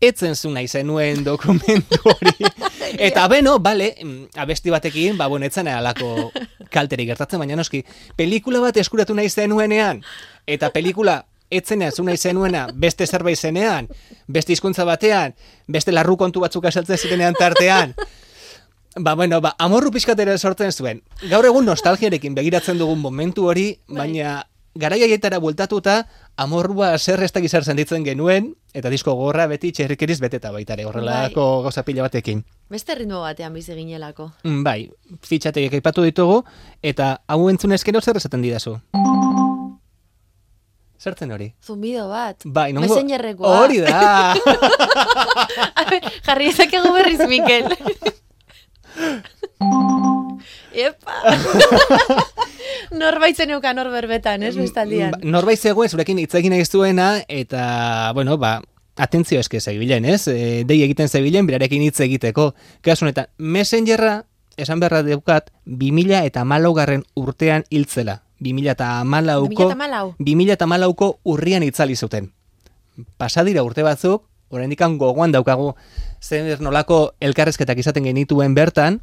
[0.00, 2.34] etzen zu nahi zenuen dokumentu hori.
[3.08, 6.30] eta beno, bale, mm, abesti batekin, ba, bueno, etzen alako
[6.74, 7.84] kalterik gertatzen, baina noski,
[8.16, 10.02] pelikula bat eskuratu nahi zenuenean,
[10.46, 13.88] eta pelikula etzena zu nahi zenuena beste zerbait zenean,
[14.26, 15.34] beste hizkuntza batean,
[15.68, 17.94] beste larru kontu batzuk asaltzen zirenean tartean,
[18.94, 21.00] Ba, bueno, ba, amorru pixkatera sortzen zuen.
[21.26, 23.96] Gaur egun nostalgiarekin begiratzen dugun momentu hori, Bai.
[23.96, 24.34] baina
[24.74, 26.06] garai haietara bueltatuta,
[26.36, 31.62] amorrua zer ez dakiz zer sentitzen genuen, eta disko gorra beti txerrikeriz beteta baitare, horrelako
[31.66, 32.42] gauza pila batekin.
[32.70, 34.32] Beste ritmo batean bizi ginelako.
[34.42, 34.90] Mm, Bai,
[35.22, 36.42] fitxategiak aipatu ditugu,
[36.82, 38.78] eta hau entzunezkero zer esaten didazu?
[41.04, 41.50] Zertzen hori?
[41.60, 42.40] Zumbido bat.
[42.44, 42.88] Bai, nongo...
[42.88, 43.58] Messengerrekoa.
[43.60, 44.34] Hori da!
[46.26, 47.68] Jarri ezakegu berriz, Mikel.
[50.74, 51.14] Epa!
[53.00, 55.14] Norbait zeneukan hor berbetan, ez bestaldian.
[55.14, 58.60] Ba, Norbait zegoen zurekin hitz egin nahi zuena eta, bueno, ba,
[58.96, 60.26] atentzio eske zebilen, ez?
[60.28, 62.52] E, dei egiten zebilen, berarekin hitz egiteko.
[62.84, 64.24] Kasu honetan, Messengerra,
[64.56, 68.22] esan beharra daukat, 2000 eta garren urtean hiltzela.
[68.40, 70.16] 2000 eta amalauko, 2014.
[70.18, 72.32] 2000 eta amalauko urrian itzali zuten.
[73.16, 74.24] Pasadira urte batzuk,
[74.54, 75.74] oraindik gogoan daukagu,
[76.22, 79.00] zer nolako elkarrezketak izaten genituen bertan,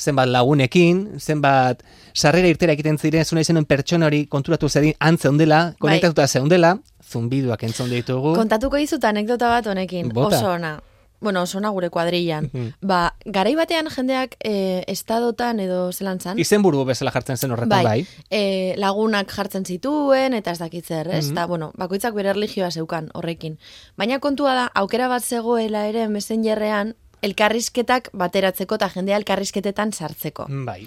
[0.00, 1.82] zenbat lagunekin, zenbat
[2.14, 7.90] sarrera irtera egiten ziren, zuna izenuen pertsona hori konturatu zedin antzeundela, konektatuta zeundela, zumbiduak entzun
[7.92, 8.34] ditugu.
[8.38, 10.38] Kontatuko dizut anekdota bat honekin, Bota.
[10.38, 10.78] oso ona.
[11.20, 12.50] Bueno, oso ona gure kuadrillan.
[12.80, 18.06] Ba, garai batean jendeak e, estadotan edo zelan zan, Izenburu bezala jartzen zen horretan bai.
[18.30, 21.26] e, lagunak jartzen zituen, eta ez dakit zer, ez?
[21.26, 21.32] Mhm.
[21.32, 23.58] Eta, bueno, bakoitzak bere erlijioa zeukan horrekin.
[23.96, 30.46] Baina kontua da, aukera bat zegoela ere messengerrean, elkarrizketak bateratzeko eta jendea elkarrizketetan sartzeko.
[30.66, 30.86] Bai.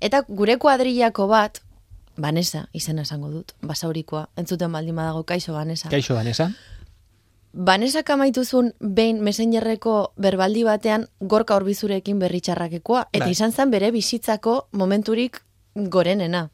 [0.00, 1.60] Eta gure kuadrillako bat,
[2.22, 5.88] Vanessa, izena esango dut, basaurikoa, entzuten baldin badago, kaixo Vanessa.
[5.88, 6.50] Kaixo, Vanessa.
[7.52, 13.32] Vanessa kamaituzun behin messengerreko berbaldi batean gorka horbizurekin berritxarrakekoa, eta Bai.
[13.32, 15.42] izan zen bere bizitzako momenturik
[15.74, 16.48] gorenena.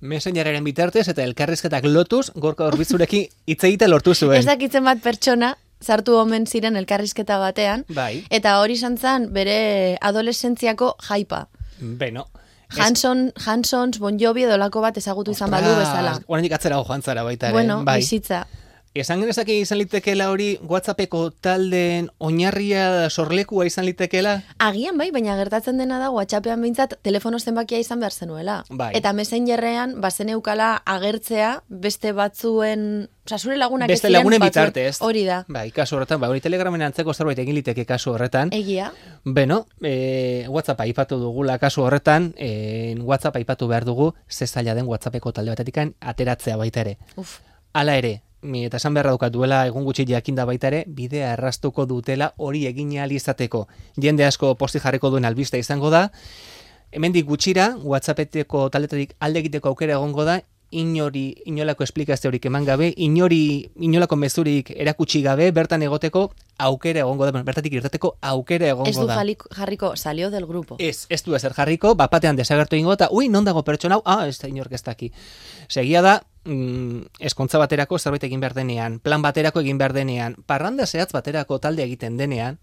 [0.00, 4.38] Messengerren bitartez eta elkarrizketak lotuz, gorka horbizurekin hitz egite lortu zuen.
[4.40, 8.24] Ez dakitzen bat pertsona, sartu omen ziren elkarrizketa batean, Bai.
[8.30, 11.46] eta hori izan zen bere adolescentziako jaipa.
[11.78, 12.26] Beno.
[12.70, 16.18] Hanson, Hansons, Bon Jovi edo lako bat ezagutu izan badu bezala.
[16.26, 17.54] Oraindik atzera joan zara baita ere.
[17.54, 17.98] Bueno, bai.
[17.98, 18.46] bizitza.
[18.90, 24.32] Esan genezake izan litekeela hori WhatsAppeko taldeen oinarria sorlekua izan litekeela?
[24.58, 28.56] Agian bai, baina gertatzen dena da WhatsAppean behintzat telefono zenbakia izan behar zenuela.
[28.68, 28.88] Bai.
[28.98, 32.82] Eta messengerrean bazen eukala agertzea beste batzuen,
[33.28, 34.96] oza, zure lagunak ez Beste lagunen batzuen- bitartez.
[35.06, 35.44] Hori da.
[35.46, 38.50] Bai, kasu horretan, bai, hori telegramen antzeko zerbait egin liteke kasu horretan.
[38.52, 38.88] Egia.
[39.24, 44.86] Beno, e, WhatsApp aipatu dugula kasu horretan, e, WhatsApp aipatu behar dugu, ze zaila den
[44.90, 46.96] WhatsAppeko talde batetikan ateratzea baita ere.
[47.14, 47.38] Uf.
[47.72, 52.32] Hala ere, eta esan beharra dukat duela egun gutxi jakinda baita ere, bidea erraztuko dutela
[52.36, 53.66] hori egin ahal izateko.
[54.00, 56.08] Jende asko posti jarriko duen albiste izango da,
[56.92, 63.70] hemendik gutxira, WhatsAppeteko taldetatik alde egiteko aukera egongo da, inori, inolako esplikaziorik eman gabe, inori,
[63.82, 69.06] inolako mezurik erakutsi gabe, bertan egoteko aukera egongo da, bertatik irteteko aukera egongo Ez du
[69.06, 69.16] da.
[69.16, 70.76] jalik- jarriko, salio del grupo.
[70.78, 74.28] Ez, ez du ezer jarriko, bapatean desagertu ingo eta, ui, non dago pertsona hau, ah,
[74.28, 75.10] ez da inork ez daki.
[75.68, 80.86] Segia da, mm, eskontza baterako zerbait egin behar denean, plan baterako egin behar denean, parranda
[80.86, 82.58] zehatz baterako talde egiten denean,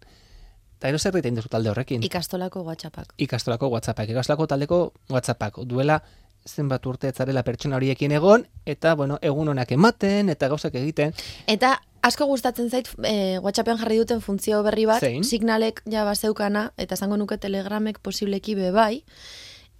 [0.78, 2.04] eta ero zerbait egin duzu talde horrekin.
[2.04, 3.14] Ikastolako WhatsAppak.
[3.18, 6.04] ikastolako WhatsAppak, ikastolako taldeko WhatsAppak, duela
[6.48, 11.14] zenbat urte ez zarela pertsona horiekin egon, eta, bueno, egun honak ematen, eta gauzak egiten,
[11.48, 11.78] Eta
[12.08, 15.24] asko gustatzen zait e, WhatsAppean jarri duten funtzio berri bat, Zein?
[15.24, 19.04] signalek ja bazeukana, eta esango nuke telegramek posibleki be bai.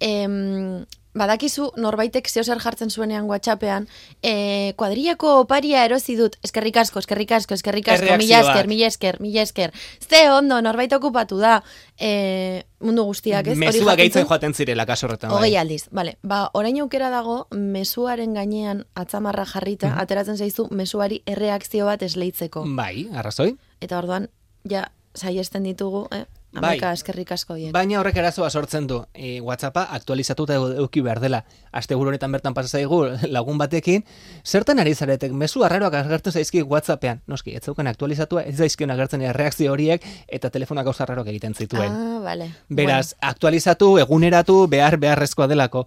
[0.00, 0.84] Em,
[1.18, 3.88] badakizu norbaitek zeo zer jartzen zuenean WhatsAppean,
[4.22, 9.20] e, kuadrillako oparia erosi dut, eskerrik asko, eskerrik asko, eskerrik asko, mila esker, mila esker,
[9.20, 9.72] mila esker.
[10.00, 11.62] Ze ondo, norbait okupatu da,
[11.98, 13.58] e, mundu guztiak, ez?
[13.58, 15.30] Jakin gehitzen joaten zirela kaso horretan.
[15.30, 15.38] bai.
[15.38, 16.16] Hogei aldiz, bale.
[16.22, 19.98] Ba, orain aukera dago, mezuaren gainean atzamarra jarrita, Mhm.
[20.00, 22.64] ateratzen zaizu mezuari erreakzio bat esleitzeko.
[22.76, 23.56] Bai, arrazoi.
[23.80, 24.28] Eta orduan,
[24.64, 26.24] ja, saiesten ditugu, eh?
[26.48, 26.78] Bai.
[26.78, 27.72] Amaika eskerrik asko hien.
[27.76, 29.02] Baina horrek arazoa sortzen du.
[29.12, 31.42] E, WhatsAppa aktualizatuta eduki behar dela.
[31.76, 33.02] Aste honetan bertan pasa zaigu
[33.36, 34.04] lagun batekin,
[34.44, 37.20] zertan ari zaretek, mezu arraroak agertu zaizki WhatsAppean.
[37.26, 41.92] Noski, ez zeukan aktualizatua, ez zaizkion agertzen erreakzio horiek eta telefonak gauza arraroak egiten zituen.
[41.92, 42.48] Ah, bale.
[42.68, 45.84] Beraz, aktualizatu, eguneratu, behar beharrezkoa delako.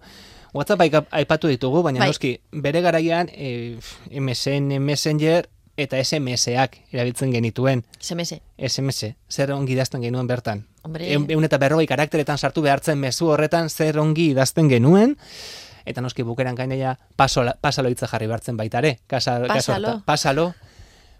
[0.54, 2.12] WhatsApp aipatu ditugu, baina Bai.
[2.12, 3.78] noski, bere garaian e,
[4.12, 7.84] MSN, Messenger eta SMS-ak erabiltzen genituen.
[8.00, 8.40] SMS.
[8.58, 10.66] SMS, zer ongi idazten genuen bertan.
[10.82, 11.08] Hombre.
[11.12, 15.16] Eun, eun eta berrogei karakteretan sartu behartzen mezu horretan zer ongi idazten genuen,
[15.86, 18.98] eta noski bukeran gainera pasalo, pasalo hitza jarri behartzen baita ere.
[19.06, 19.88] Kasa, Pasalo.
[19.88, 20.04] horretan.
[20.06, 20.52] pasalo.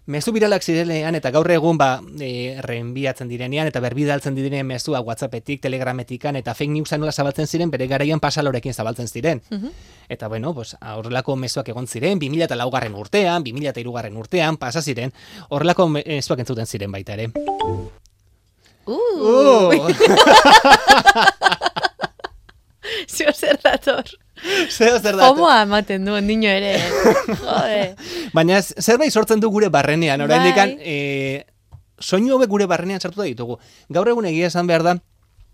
[0.05, 5.61] Mezu biralak zirenean eta gaur egun ba, e, reenbiatzen direnean eta berbidaltzen direnean mezua WhatsAppetik,
[5.63, 9.41] Telegrametikan eta fake newsa nola zabaltzen ziren bere garaian pasalorekin zabaltzen ziren.
[9.49, 9.71] Mhm.
[10.09, 14.57] Eta bueno, pues, horrelako mezuak egon ziren, 2000 eta laugarren urtean, 2000 eta irugarren urtean,
[14.57, 15.13] pasa ziren,
[15.49, 17.31] horrelako mezuak entzuten ziren baita ere.
[17.37, 17.87] Uh,
[18.85, 19.71] Uh!
[23.07, 24.03] zio zer dator.
[24.69, 25.29] Zeo zer da.
[25.29, 26.75] Fomoa ematen du ondino ere.
[27.27, 27.81] Jode.
[28.33, 30.77] Baina zerbait sortzen du gure barrenean, oraindik Bai.
[30.79, 31.45] e,
[31.99, 33.59] soinu hauek gure barrenean sartu da ditugu.
[33.89, 34.97] Gaur egun egia esan behar da,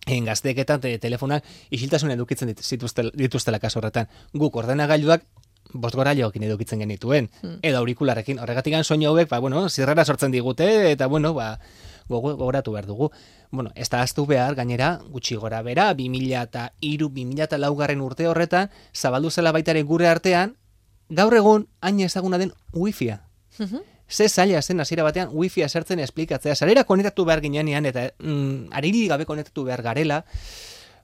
[0.08, 4.10] en gazteek eta te, telefonak isiltasun edukitzen dit, zituzte, dituztela kaso horretan.
[4.34, 5.28] Guk ordenagailuak
[5.74, 7.30] bost gorailoekin edukitzen genituen,
[7.62, 8.40] edo aurikularekin.
[8.42, 11.60] Horregatik soinu hauek, ba, bueno, zirrara sortzen digute, eta, bueno, ba,
[12.10, 13.12] gogo- gogoratu behar dugu.
[13.52, 18.02] Bueno, ez da aztu behar, gainera, gutxi gora bera, 2000 eta iru, 2000 eta laugarren
[18.02, 20.56] urte horretan, zabaldu zela baitare gure artean,
[21.10, 23.22] gaur egun, hain ezaguna den wifia.
[24.10, 26.56] Ze zaila zen hasiera batean wifi sartzen esplikatzea.
[26.56, 30.24] Sarera konektatu behar ginean eta mm, ariri gabe konektatu behar garela.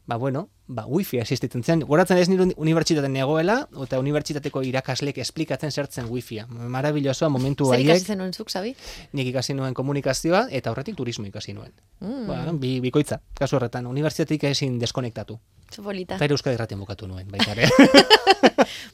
[0.08, 1.80] Ba bueno, ba wifi existitzen zen.
[1.82, 6.45] Goratzen ez nire unibertsitatean negoela eta unibertsitateko irakaslek esplikatzen zertzen wifia.
[6.47, 8.08] Marabillosoa momentu Zer ikasi haiek.
[8.14, 8.76] zenuen zuk, sabi?
[9.14, 11.74] Nik ikasi nuen komunikazioa eta horretik turismo ikasi nuen.
[12.01, 12.28] Mm.
[12.28, 15.39] Ba, bi, bikoitza, kasu horretan, unibertsitateik ezin deskonektatu.
[15.72, 16.20] Txopolita.
[16.20, 17.70] Eta ere Euskadi irratian bukatu nuen, baita ere.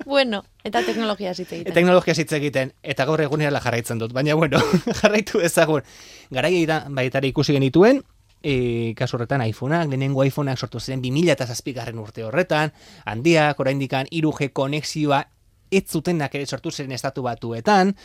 [0.05, 1.73] Bueno, eta teknologia zitze egiten.
[1.73, 4.59] teknologia hitz egiten eta gaur egunera jarraitzen dut, baina bueno,
[5.01, 5.83] jarraitu ezagun.
[6.31, 8.01] Garaia da baitare ikusi genituen,
[8.43, 12.73] e, kasu horretan iPhoneak, lehenengo iPhoneak sortu ziren 2007 garren urte horretan,
[13.05, 15.23] handiak, oraindikan 3G konexioa
[15.71, 17.95] ez zutenak ere sortu ziren estatu batuetan,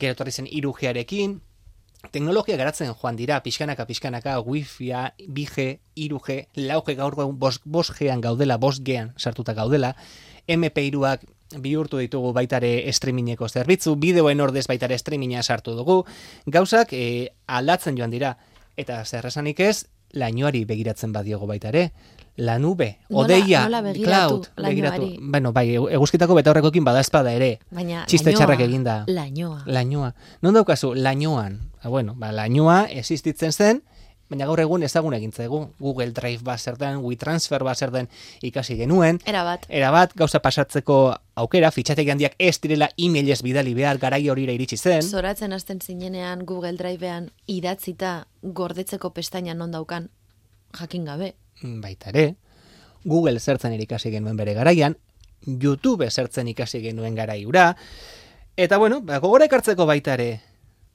[0.00, 1.38] gero etorri zen 3G-arekin,
[2.10, 9.12] teknologia garatzen joan dira, pixkanaka, pixkanaka, wifia, 2G, 3G, 4G gaur egun 5Gean gaudela, 5Gean
[9.16, 9.94] sartuta gaudela,
[10.50, 11.28] MP3ak
[11.62, 16.02] bihurtu ditugu baitare streamingeko zerbitzu, bideoen ordez baitare streaminga sartu dugu,
[16.46, 18.36] gauzak e, aldatzen joan dira,
[18.76, 21.92] eta zer esanik ez, lainoari begiratzen badiogo baitare,
[22.36, 25.08] la nube, Nola- odeia, nola begiratu cloud, begiratu.
[25.20, 27.58] Bueno, bai, eguzkitako betaurrekoekin bada espada ere.
[27.70, 29.04] Baina Txiste txarrak eginda.
[29.06, 29.62] Lainoa.
[29.66, 30.14] Lainoa.
[30.42, 31.60] Non daukazu, lainoan.
[31.82, 33.82] Ba, bueno, ba, lainoa existitzen zen,
[34.32, 35.60] baina gaur egun ezagun egin zaigu.
[35.78, 38.08] Google Drive ba zer den, WeTransfer ba zer den
[38.42, 39.20] ikasi genuen.
[39.26, 39.66] Era bat.
[39.68, 40.98] Era bat, gauza pasatzeko
[41.36, 45.02] aukera, fitxategi handiak ez direla e-mailez bidali behar garai horira iritsi zen.
[45.02, 50.10] Zoratzen hasten zinenean Google Drivean idatzita gordetzeko pestaina non daukan
[50.78, 51.34] jakin gabe.
[51.62, 52.36] baita ere,
[53.04, 54.96] Google zertzen ikasi genuen bere garaian,
[55.46, 57.76] YouTube zertzen ikasi genuen garaiura,
[58.56, 60.40] eta bueno, ba, gogora ekartzeko baita ere,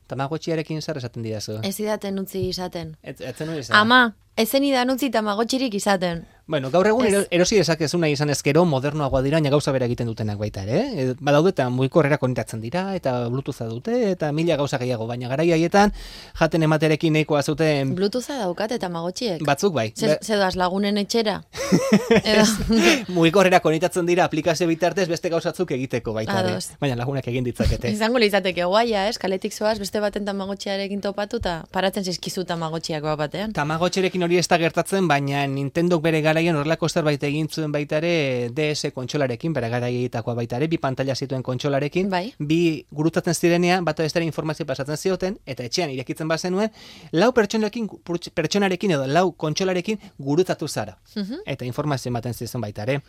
[0.08, 1.60] tamagotxiarekin zer esaten didazu?
[1.64, 2.96] Ez idaten utzi izaten.
[3.02, 3.76] Ez, ez zenuen esan?
[3.80, 4.02] Ama,
[4.38, 6.26] ezen idan utzi tamagotxirik izaten.
[6.48, 7.12] Bueno, gaur egun Ez.
[7.14, 10.80] ero, erosi dezakezuna izan ezkero modernoagoa dira, gauza bera egiten dutenak baita ere.
[10.96, 11.14] Eh?
[11.20, 15.92] Badaude eta mugikorrera konektatzen dira, eta bluetootha dute, eta mila gauza gehiago, baina garai haietan
[16.40, 19.44] jaten ematerekin nahikoa zuten Bluetootha daukat eta magotxiek.
[19.44, 19.92] batzuk bai.
[19.92, 21.42] Zer- Zedoaz lagunen etxera.
[23.16, 26.56] Mugikorrera konektatzen dira aplikazio bitartez beste gauzatzuk egiteko baita ere.
[26.80, 27.92] Baina lagunak egin ditzakete.
[27.98, 29.18] izango litzateke guaia, ez?
[29.18, 33.52] Kaletik zoaz beste baten tamagotxiarekin topatu eta paratzen zizkizu tamagotxiak bat batean.
[33.54, 38.50] Tamagotxerekin hori ez da gertatzen, baina Nintendok bere garaian horrelako zerbait egin zuen baita ere
[38.54, 42.34] DS kontsolarekin, bere garaietakoa baita ere, bi pantalla zituen kontsolarekin, Bai.
[42.38, 46.72] bi gurutatzen zirenean, bata bestera informazio pasatzen zioten, eta etxean irekitzen bazenuen,
[47.12, 47.90] lau pertsonarekin,
[48.38, 50.98] pertsonarekin edo lau kontsolarekin gurutatu zara.
[51.16, 51.42] Mhm.
[51.46, 53.02] Eta informazio ematen zizun baita ere.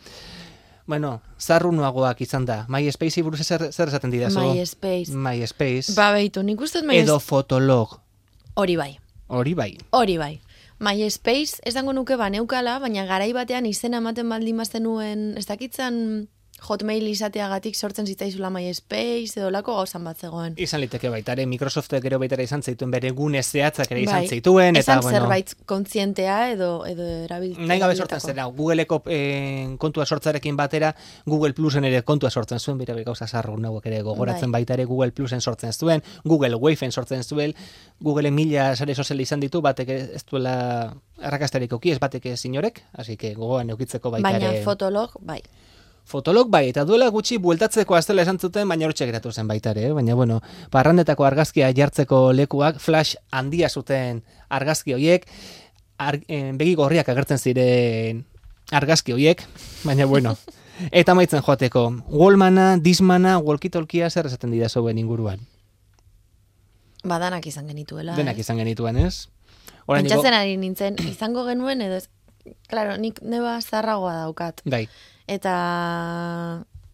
[0.87, 2.65] Bueno, zarrunuagoak izan da.
[2.69, 4.41] MySpace buruz zer, zer esaten didazu?
[4.41, 5.13] MySpace.
[5.13, 5.93] MySpace.
[5.95, 7.05] Ba, behitu, nik uste MySpace...
[7.05, 7.99] Edo Fotolog.
[8.55, 8.97] Hori bai.
[9.29, 9.77] Hori bai.
[9.91, 10.41] Hori bai.
[10.79, 16.29] MySpace esango nuke baneukala, baina garai batean izena ematen baldin bazten nuen, ez dakitzan
[16.67, 20.55] Hotmail izateagatik sortzen zitzaizula MySpace edo lako gauzan bat zegoen.
[20.59, 24.29] Izan liteke baita ere, Microsoftek gero baita izan zituen bere gune zehatzak ere izan Bai.
[24.29, 27.67] zituen, eta Esan bueno, zerbait kontzientea edo edo erabiltzen.
[27.69, 30.95] nahi gabe sortzen zera, Googleeko eh, kontua sortzarekin batera,
[31.27, 34.61] Google Plusen ere kontua sortzen zuen, bere gauza zarru nagoek ere gogoratzen Bai.
[34.63, 37.55] baita ere Google Plusen sortzen zuen, Google Waveen sortzen zuen,
[38.01, 40.93] Google mila sare sozial izan ditu, batek ez duela
[41.23, 44.63] arrakastarik oki, ez batek ez inorek, así que gogoan eukitzeko baita Baina ere.
[44.65, 45.41] fotolog, bai.
[46.09, 49.91] Fotolog bai, eta duela gutxi bueltatzeko aztela esan zuten, baina hortxe geratu zen baita ere,
[49.91, 49.93] eh?
[49.93, 50.39] baina bueno,
[50.73, 55.27] parrandetako argazkia jartzeko lekuak, flash handia zuten argazki hoiek,
[56.01, 58.23] ar, eh, begi gorriak agertzen ziren
[58.73, 59.45] argazki hoiek,
[59.89, 60.33] baina bueno,
[61.03, 65.45] eta maitzen joateko, Wallmana, Dismana, walkie-talkia zer esaten dira zoen inguruan,
[67.05, 68.17] Badanak izan genituela.
[68.17, 68.47] denak ez?
[68.47, 69.29] izan genituen, ez?
[69.87, 72.09] Pentsatzen ari nintzen, izango genuen edo ez,
[72.69, 74.63] Claro, nik neba zarragoa daukat.
[74.65, 74.87] Bai,
[75.29, 75.55] Eta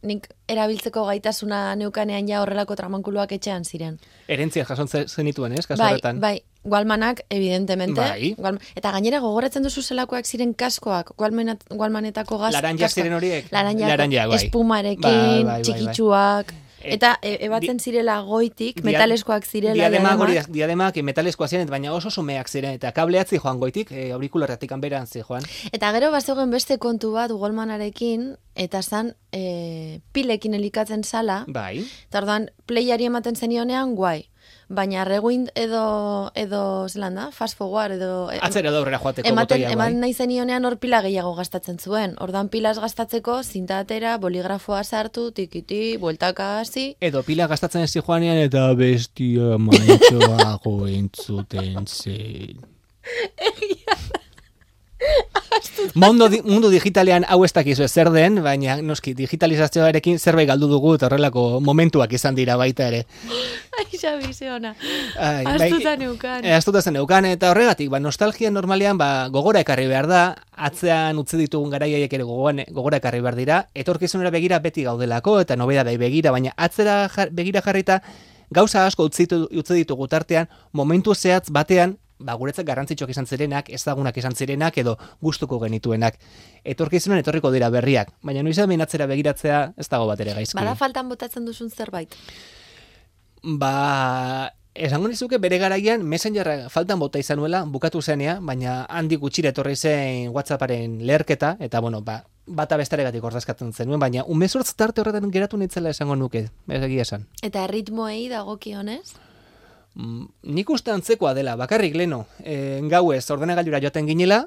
[0.05, 3.95] nik erabiltzeko gaitasuna neukanean ja horrelako tramankuluak etxean ziren.
[4.29, 5.67] erentzia jason ze- zenituen, ez?
[5.67, 6.21] Kasu Bai, horretan.
[6.21, 8.01] bai, Gualmanak, evidentemente.
[8.01, 8.35] Bai.
[8.39, 12.53] Gualma- eta gainera gogoratzen duzu zelakoak ziren kaskoak, Gualmanetako gaz...
[12.55, 12.91] Kaskoak.
[12.91, 13.49] ziren horiek?
[13.53, 14.37] Laranjak, bai.
[14.45, 15.63] espumarekin, Bai, bai, bai, bai.
[15.63, 16.55] txikitsuak.
[16.85, 19.75] Eta e, ebatzen zirela goitik, dia- metaleskoak zirela.
[19.75, 20.97] Diademak hori, diademak.
[21.03, 25.43] metaleskoa ziren, baina oso sumeak ziren, eta kableatzi joan goitik, e, aurikularretik anberan zi joan.
[25.73, 31.85] Eta gero bazegoen beste kontu bat Goldmanarekin, eta zan e, pilekin elikatzen zala, Bai.
[32.09, 34.29] eta orduan playari ematen zenionean guai.
[34.69, 38.31] Baina rewind edo, edo zelan da, fast forward edo...
[38.33, 40.01] e, Atzera da aurrera joateko Ematen, botoia, eman bai.
[40.07, 42.17] nahi zenionean hor pila gehiago gastatzen zuen.
[42.25, 46.97] Ordan pilas gastatzeko, zinta atera, boligrafoa sartu, tikiti, bueltaka hasi.
[47.01, 52.65] Edo pila gastatzen ez joanean eta bestia maitxoago entzuten zen.
[55.95, 60.95] Mondo, di- mundu digitalean hau ez dakizu zer den, baina noski digitalizazioarekin zerbait galdu dugu
[60.97, 63.05] eta horrelako momentuak izan dira baita ere.
[63.79, 64.75] Ai, Xabi, ze ona.
[65.19, 66.45] Astuta neukan.
[66.45, 70.23] E, astuta zen neukan, eta horregatik, ba, nostalgia normalean ba, gogora ekarri behar da,
[70.57, 75.57] atzean utzi ditugun garaiaiek ere gogoan, gogora ekarri behar dira, etorkizunera begira beti gaudelako, eta
[75.57, 78.01] nobeda da begira, baina atzera jar, begira jarrita,
[78.55, 84.17] gauza asko utzi, utzi ditugu tartean, momentu zehatz batean, ba, guretzat garrantzitsuak izan zirenak, ezagunak
[84.21, 86.19] izan zirenak, edo gustuko genituenak.
[86.65, 90.59] Etorkizunen etorriko dira berriak, baina noiz behin atzera begiratzea ez dago bat ere gaizki.
[90.59, 92.15] Bada faltan botatzen duzun zerbait.
[93.45, 99.53] Ba, esango nizuke bere garaian Messengerra faltan bota izan nuela, bukatu zenea, baina handi gutxira
[99.53, 105.31] etorri zen WhatsApparen leherketa, eta bueno, ba, bata bestaregatik ordezkatzen zenuen, baina umezortz tarte horretan
[105.31, 107.29] geratu nitzela esango nuke, ez egia esan.
[107.43, 109.15] Eta ritmoei dagokionez?
[109.95, 110.27] Mm,
[110.57, 114.45] nik uste antzekoa dela, bakarrik leno, e, gauez ordenagailura joaten ginela,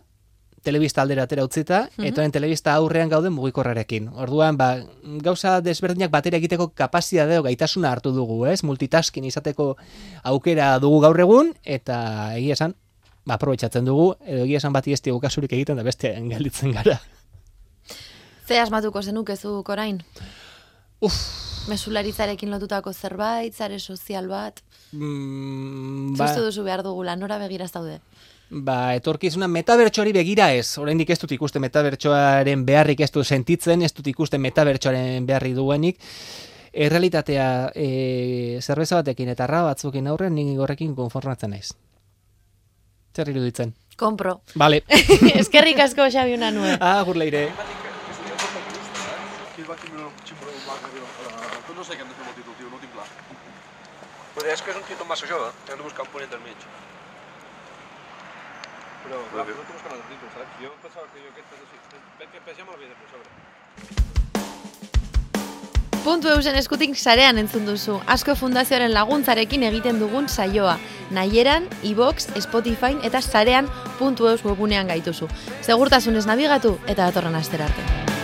[0.67, 4.09] telebista aldera atera utzita, eta orain telebista aurrean gauden mugikorrarekin.
[4.19, 4.73] Orduan, ba,
[5.23, 8.59] gauza desberdinak batera egiteko kapazia deo gaitasuna hartu dugu, ez?
[8.67, 9.69] Multitasking izateko
[10.27, 11.99] aukera dugu gaur egun, eta
[12.35, 12.75] egia esan,
[13.23, 16.99] ba, aprobetxatzen dugu, edo egia esan bati ez diogu kasurik egiten da beste gelditzen gara.
[18.47, 20.01] Ze asmatuko zenukezu orain?
[20.99, 21.15] Uf,
[21.67, 24.61] Mesularitzarekin lotutako zerbait, zare sozial bat.
[24.93, 26.25] mm, Ba.
[26.25, 27.99] ba, duzu behar dugula, nora begira zaude.
[28.49, 30.77] Ba, etorkizuna metabertsoari begira ez.
[30.79, 35.99] Oraindik ez dut ikusten metabertsoaren beharrik ez dut sentitzen, ez dut ikusten metabertsoaren beharri duenik.
[36.71, 41.73] Errealitatea e, zerbeza batekin eta arra batzukin aurrean nik horrekin konformatzen naiz.
[43.15, 43.73] Zer iruditzen?
[43.97, 44.39] Kompro.
[44.55, 44.83] Vale.
[45.41, 46.77] Eskerrik asko Xabi una nue.
[46.79, 47.49] ah, gurleire.
[51.77, 53.05] No sé què hem de fer amb el títol, tio, no tinc clar.
[54.33, 56.63] Però és que és un títol massa jove, hem de buscar un punt intermig.
[59.03, 60.55] Però, clar, no t'ho buscar un altre títol, saps?
[60.63, 62.01] Jo pensava que jo aquest fes així.
[62.17, 63.21] Ben que pes ja me'l havia de posar.
[66.07, 68.01] Puntu eusen eskutik sarean entzun duzu.
[68.09, 70.79] Asko fundazioaren laguntzarekin egiten dugun saioa.
[71.13, 73.69] Nahieran, iBox, Spotify eta sarean
[74.01, 75.29] puntu eus webunean gaituzu.
[75.61, 78.16] Segurtasunez nabigatu eta datorren astera arte.